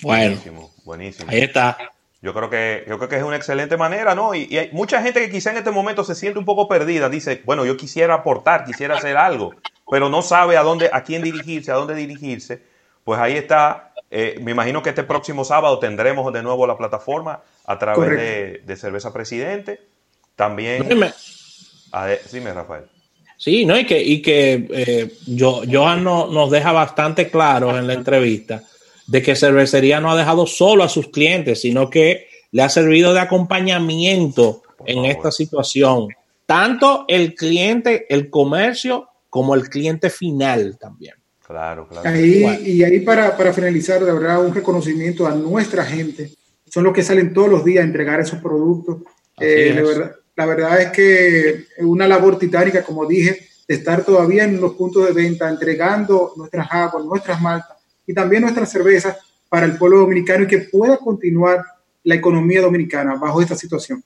Bueno, 0.00 0.36
buenísimo, 0.36 0.74
buenísimo. 0.84 1.30
Ahí 1.30 1.40
está. 1.40 1.76
Yo 2.20 2.34
creo 2.34 2.50
que, 2.50 2.84
yo 2.88 2.98
creo 2.98 3.08
que 3.08 3.16
es 3.16 3.22
una 3.22 3.36
excelente 3.36 3.76
manera, 3.76 4.14
¿no? 4.14 4.34
Y, 4.34 4.56
hay 4.56 4.70
mucha 4.72 5.00
gente 5.02 5.20
que 5.20 5.30
quizá 5.30 5.52
en 5.52 5.58
este 5.58 5.70
momento 5.70 6.02
se 6.02 6.16
siente 6.16 6.38
un 6.38 6.44
poco 6.44 6.66
perdida. 6.66 7.08
Dice, 7.08 7.42
bueno, 7.44 7.64
yo 7.64 7.76
quisiera 7.76 8.14
aportar, 8.14 8.64
quisiera 8.64 8.96
hacer 8.96 9.16
algo, 9.16 9.54
pero 9.88 10.08
no 10.08 10.22
sabe 10.22 10.56
a 10.56 10.62
dónde, 10.62 10.90
a 10.92 11.04
quién 11.04 11.22
dirigirse, 11.22 11.70
a 11.70 11.74
dónde 11.74 11.94
dirigirse. 11.94 12.62
Pues 13.04 13.20
ahí 13.20 13.36
está. 13.36 13.92
Eh, 14.10 14.38
me 14.42 14.50
imagino 14.50 14.82
que 14.82 14.88
este 14.88 15.04
próximo 15.04 15.44
sábado 15.44 15.78
tendremos 15.78 16.32
de 16.32 16.42
nuevo 16.42 16.66
la 16.66 16.76
plataforma 16.76 17.42
a 17.66 17.78
través 17.78 18.64
de, 18.66 18.76
Cerveza 18.76 19.12
Presidente. 19.12 19.80
También. 20.34 20.88
Sí, 22.26 22.40
me 22.40 22.52
Rafael. 22.52 22.84
Sí, 23.36 23.64
¿no? 23.64 23.78
Y 23.78 23.86
que, 23.86 24.02
y 24.02 24.20
que 24.20 24.66
eh, 24.70 25.12
Johan 25.38 26.02
nos 26.02 26.50
deja 26.50 26.72
bastante 26.72 27.30
claro 27.30 27.78
en 27.78 27.86
la 27.86 27.92
entrevista 27.92 28.62
de 29.08 29.22
que 29.22 29.34
cervecería 29.34 30.00
no 30.00 30.12
ha 30.12 30.16
dejado 30.16 30.46
solo 30.46 30.84
a 30.84 30.88
sus 30.88 31.08
clientes, 31.08 31.62
sino 31.62 31.88
que 31.90 32.28
le 32.52 32.62
ha 32.62 32.68
servido 32.68 33.14
de 33.14 33.20
acompañamiento 33.20 34.62
en 34.86 35.06
esta 35.06 35.32
situación. 35.32 36.08
Tanto 36.46 37.06
el 37.08 37.34
cliente, 37.34 38.06
el 38.10 38.30
comercio, 38.30 39.08
como 39.30 39.54
el 39.54 39.68
cliente 39.68 40.10
final 40.10 40.78
también. 40.78 41.14
Claro, 41.46 41.88
claro. 41.88 42.08
Ahí, 42.08 42.44
y 42.64 42.82
ahí 42.84 43.00
para, 43.00 43.34
para 43.34 43.52
finalizar, 43.54 44.04
de 44.04 44.12
verdad, 44.12 44.44
un 44.44 44.54
reconocimiento 44.54 45.26
a 45.26 45.34
nuestra 45.34 45.84
gente. 45.84 46.30
Son 46.66 46.84
los 46.84 46.92
que 46.92 47.02
salen 47.02 47.32
todos 47.32 47.48
los 47.48 47.64
días 47.64 47.82
a 47.82 47.86
entregar 47.86 48.20
esos 48.20 48.40
productos. 48.40 48.98
Eh, 49.40 49.72
de 49.74 49.82
verdad, 49.82 50.12
la 50.36 50.46
verdad 50.46 50.82
es 50.82 50.90
que 50.90 51.64
una 51.78 52.06
labor 52.06 52.38
titánica, 52.38 52.82
como 52.82 53.06
dije, 53.06 53.38
de 53.66 53.74
estar 53.74 54.04
todavía 54.04 54.44
en 54.44 54.60
los 54.60 54.74
puntos 54.74 55.06
de 55.06 55.12
venta, 55.12 55.48
entregando 55.48 56.34
nuestras 56.36 56.68
aguas, 56.70 57.04
nuestras 57.06 57.40
maltas 57.40 57.77
y 58.08 58.14
también 58.14 58.42
nuestras 58.42 58.72
cervezas 58.72 59.18
para 59.48 59.66
el 59.66 59.76
pueblo 59.76 59.98
dominicano 59.98 60.44
y 60.44 60.46
que 60.48 60.60
pueda 60.60 60.96
continuar 60.96 61.62
la 62.02 62.14
economía 62.14 62.62
dominicana 62.62 63.16
bajo 63.16 63.40
esta 63.42 63.54
situación. 63.54 64.02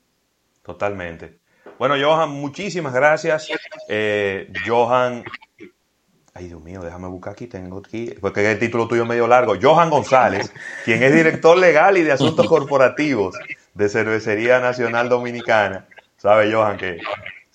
Totalmente. 0.63 1.39
Bueno, 1.79 1.95
Johan, 2.01 2.31
muchísimas 2.31 2.93
gracias. 2.93 3.49
Eh, 3.89 4.53
Johan, 4.67 5.25
ay 6.35 6.49
Dios 6.49 6.63
mío, 6.63 6.83
déjame 6.83 7.07
buscar 7.07 7.35
aquí, 7.35 7.47
tengo 7.47 7.79
aquí, 7.79 8.13
porque 8.21 8.51
el 8.51 8.59
título 8.59 8.89
tuyo 8.89 9.03
es 9.05 9.09
medio 9.09 9.29
largo. 9.29 9.55
Johan 9.61 9.89
González, 9.89 10.53
quien 10.85 11.01
es 11.03 11.15
director 11.15 11.57
legal 11.57 11.97
y 11.97 12.03
de 12.03 12.13
asuntos 12.13 12.47
corporativos 12.49 13.37
de 13.75 13.89
Cervecería 13.89 14.59
Nacional 14.59 15.09
Dominicana. 15.09 15.87
¿Sabes, 16.17 16.53
Johan? 16.53 16.77
Que 16.77 16.99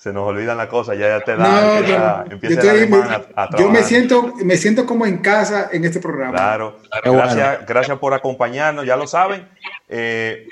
se 0.08 0.13
nos 0.13 0.26
olvidan 0.26 0.56
las 0.56 0.67
cosas, 0.67 0.98
ya, 0.98 1.20
te 1.20 1.36
da, 1.36 2.24
empieza, 2.30 2.62
yo, 2.62 2.96
a, 3.36 3.50
yo, 3.58 3.70
me 3.70 3.84
siento, 3.84 4.34
me 4.38 4.56
siento 4.56 4.86
como 4.86 5.06
en 5.06 5.17
casa 5.17 5.67
en 5.70 5.84
este 5.84 6.00
programa. 6.00 6.32
Claro, 6.32 6.80
gracias, 7.04 7.65
gracias 7.65 8.00
por 8.00 8.13
acompañarnos, 8.13 8.86
ya 8.86 8.96
lo 8.96 9.06
saben, 9.06 9.50
eh, 9.89 10.48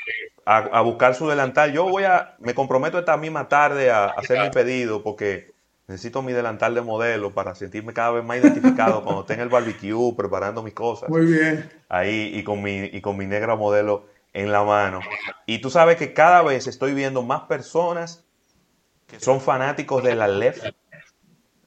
a, 0.45 0.81
buscar 0.81 1.15
su 1.15 1.29
delantal. 1.29 1.71
Yo 1.71 1.85
voy 1.85 2.03
a, 2.03 2.35
me 2.39 2.53
comprometo 2.53 2.99
esta 2.99 3.15
misma 3.15 3.47
tarde 3.47 3.91
a, 3.91 4.07
hacer 4.07 4.41
mi 4.41 4.49
pedido 4.49 5.01
porque 5.01 5.53
necesito 5.87 6.21
mi 6.21 6.33
delantal 6.33 6.75
de 6.75 6.81
modelo 6.81 7.31
para 7.31 7.55
sentirme 7.55 7.93
cada 7.93 8.11
vez 8.11 8.25
más 8.25 8.39
identificado 8.39 9.03
cuando 9.05 9.21
esté 9.21 9.35
en 9.35 9.39
el 9.39 9.49
barbecue 9.49 10.13
preparando 10.17 10.63
mis 10.63 10.73
cosas. 10.73 11.07
Muy 11.07 11.25
bien. 11.27 11.71
Ahí 11.87 12.31
y 12.33 12.43
con 12.43 12.61
mi, 12.61 12.89
y 12.91 12.99
con 12.99 13.15
mi 13.15 13.25
negra 13.25 13.55
modelo 13.55 14.05
en 14.33 14.51
la 14.51 14.65
mano. 14.65 14.99
Y 15.45 15.59
tú 15.59 15.69
sabes 15.69 15.95
que 15.95 16.11
cada 16.11 16.41
vez 16.41 16.67
estoy 16.67 16.93
viendo 16.93 17.21
más 17.21 17.43
personas 17.43 18.25
que 19.07 19.19
son 19.19 19.41
fanáticos 19.41 20.03
de 20.03 20.15
la 20.15 20.27
LEF, 20.27 20.63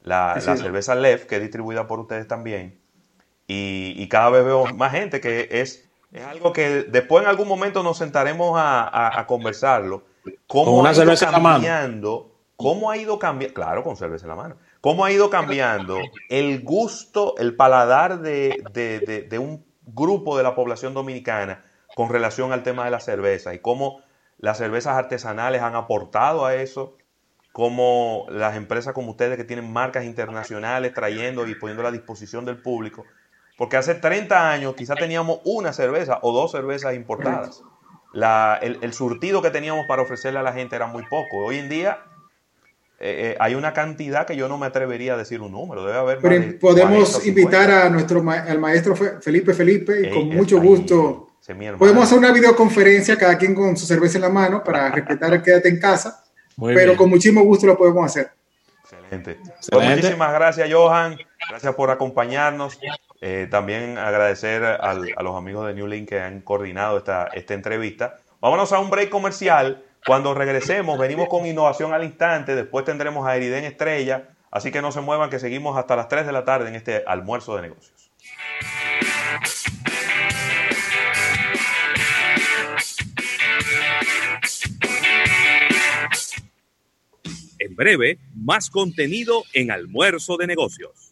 la, 0.02 0.40
cerveza 0.40 0.94
LEF, 0.94 1.26
que 1.26 1.36
es 1.36 1.42
distribuida 1.42 1.86
por 1.86 2.00
ustedes 2.00 2.26
también. 2.26 2.80
Y, 3.46 4.06
cada 4.08 4.30
vez 4.30 4.44
veo 4.44 4.66
más 4.74 4.92
gente 4.92 5.20
que 5.20 5.48
es, 5.50 5.88
es 6.12 6.24
algo 6.24 6.52
que 6.52 6.82
después 6.82 7.22
en 7.22 7.30
algún 7.30 7.48
momento 7.48 7.82
nos 7.82 7.98
sentaremos 7.98 8.52
a, 8.56 9.24
conversarlo. 9.26 10.04
¿Cómo 10.46 10.84
ha 10.84 10.92
ido 10.92 11.16
cambiando? 11.16 12.34
¿Cómo 12.56 12.90
ha 12.90 12.96
ido 12.96 13.18
cambiando? 13.18 13.54
Claro, 13.54 13.82
con 13.82 13.96
cerveza 13.96 14.26
en 14.26 14.30
la 14.30 14.36
mano. 14.36 14.56
¿Cómo 14.80 15.04
ha 15.04 15.12
ido 15.12 15.30
cambiando 15.30 15.98
el 16.28 16.62
gusto, 16.62 17.34
el 17.38 17.56
paladar 17.56 18.20
de, 18.20 19.26
de 19.28 19.38
un 19.38 19.64
grupo 19.86 20.36
de 20.36 20.42
la 20.42 20.54
población 20.54 20.92
dominicana 20.92 21.64
con 21.94 22.10
relación 22.10 22.52
al 22.52 22.62
tema 22.62 22.84
de 22.84 22.90
la 22.90 23.00
cerveza 23.00 23.54
y 23.54 23.60
cómo 23.60 24.02
las 24.38 24.58
cervezas 24.58 24.96
artesanales 24.96 25.62
han 25.62 25.74
aportado 25.74 26.46
a 26.46 26.54
eso, 26.54 26.96
cómo 27.52 28.26
las 28.30 28.56
empresas 28.56 28.92
como 28.94 29.10
ustedes 29.10 29.36
que 29.36 29.44
tienen 29.44 29.72
marcas 29.72 30.04
internacionales 30.04 30.92
trayendo 30.94 31.46
y 31.46 31.54
poniendo 31.54 31.82
a 31.82 31.84
la 31.84 31.92
disposición 31.92 32.44
del 32.44 32.58
público. 32.58 33.04
Porque 33.56 33.76
hace 33.76 33.94
30 33.94 34.50
años 34.50 34.74
quizá 34.76 34.94
teníamos 34.94 35.40
una 35.44 35.72
cerveza 35.72 36.18
o 36.22 36.32
dos 36.32 36.52
cervezas 36.52 36.94
importadas. 36.94 37.62
el, 38.62 38.92
surtido 38.92 39.42
que 39.42 39.50
teníamos 39.50 39.86
para 39.86 40.02
ofrecerle 40.02 40.38
a 40.38 40.42
la 40.42 40.52
gente 40.52 40.76
era 40.76 40.86
muy 40.86 41.02
poco. 41.04 41.38
Hoy 41.38 41.58
en 41.58 41.68
día 41.68 41.98
eh, 43.00 43.32
eh, 43.32 43.36
hay 43.40 43.54
una 43.54 43.72
cantidad 43.72 44.26
que 44.26 44.36
yo 44.36 44.48
no 44.48 44.58
me 44.58 44.66
atrevería 44.66 45.14
a 45.14 45.16
decir 45.16 45.40
un 45.40 45.52
número. 45.52 45.84
Debe 45.84 45.98
haber. 45.98 46.58
podemos 46.58 47.26
invitar 47.26 47.70
a 47.70 47.90
nuestro 47.90 48.22
al 48.30 48.58
maestro 48.58 48.94
Felipe 48.94 49.52
Felipe 49.54 50.08
y 50.08 50.10
con 50.14 50.28
mucho 50.28 50.60
gusto 50.60 51.28
Podemos 51.78 52.04
hacer 52.04 52.18
una 52.18 52.30
videoconferencia, 52.30 53.16
cada 53.16 53.38
quien 53.38 53.54
con 53.54 53.74
su 53.74 53.86
cerveza 53.86 54.18
en 54.18 54.22
la 54.22 54.28
mano, 54.28 54.62
para 54.62 54.90
respetar 54.90 55.32
el 55.32 55.42
quédate 55.42 55.68
en 55.70 55.80
casa, 55.80 56.22
pero 56.60 56.96
con 56.96 57.10
muchísimo 57.10 57.42
gusto 57.42 57.66
lo 57.66 57.76
podemos 57.76 58.04
hacer. 58.06 58.30
Excelente. 58.82 59.38
Pues 59.70 59.88
muchísimas 59.88 60.32
gracias, 60.32 60.68
Johan. 60.72 61.18
Gracias 61.48 61.74
por 61.74 61.90
acompañarnos. 61.90 62.78
Eh, 63.20 63.48
también 63.50 63.98
agradecer 63.98 64.64
a 64.64 64.94
los 64.94 65.36
amigos 65.36 65.66
de 65.66 65.74
New 65.74 65.86
Link 65.86 66.08
que 66.08 66.20
han 66.20 66.40
coordinado 66.40 66.98
esta, 66.98 67.28
esta 67.34 67.54
entrevista. 67.54 68.16
Vámonos 68.40 68.72
a 68.72 68.78
un 68.78 68.90
break 68.90 69.10
comercial. 69.10 69.84
Cuando 70.06 70.32
regresemos, 70.32 70.98
venimos 70.98 71.28
con 71.28 71.44
innovación 71.44 71.92
al 71.92 72.04
instante. 72.04 72.54
Después 72.54 72.84
tendremos 72.84 73.26
a 73.26 73.36
Eriden 73.36 73.64
Estrella. 73.64 74.28
Así 74.50 74.70
que 74.70 74.80
no 74.80 74.92
se 74.92 75.00
muevan, 75.00 75.28
que 75.28 75.38
seguimos 75.38 75.76
hasta 75.76 75.96
las 75.96 76.08
3 76.08 76.24
de 76.24 76.32
la 76.32 76.44
tarde 76.44 76.68
en 76.68 76.74
este 76.74 77.04
almuerzo 77.06 77.56
de 77.56 77.62
negocios. 77.62 78.10
Breve, 87.78 88.18
más 88.34 88.68
contenido 88.68 89.44
en 89.54 89.70
Almuerzo 89.70 90.36
de 90.36 90.48
Negocios. 90.48 91.07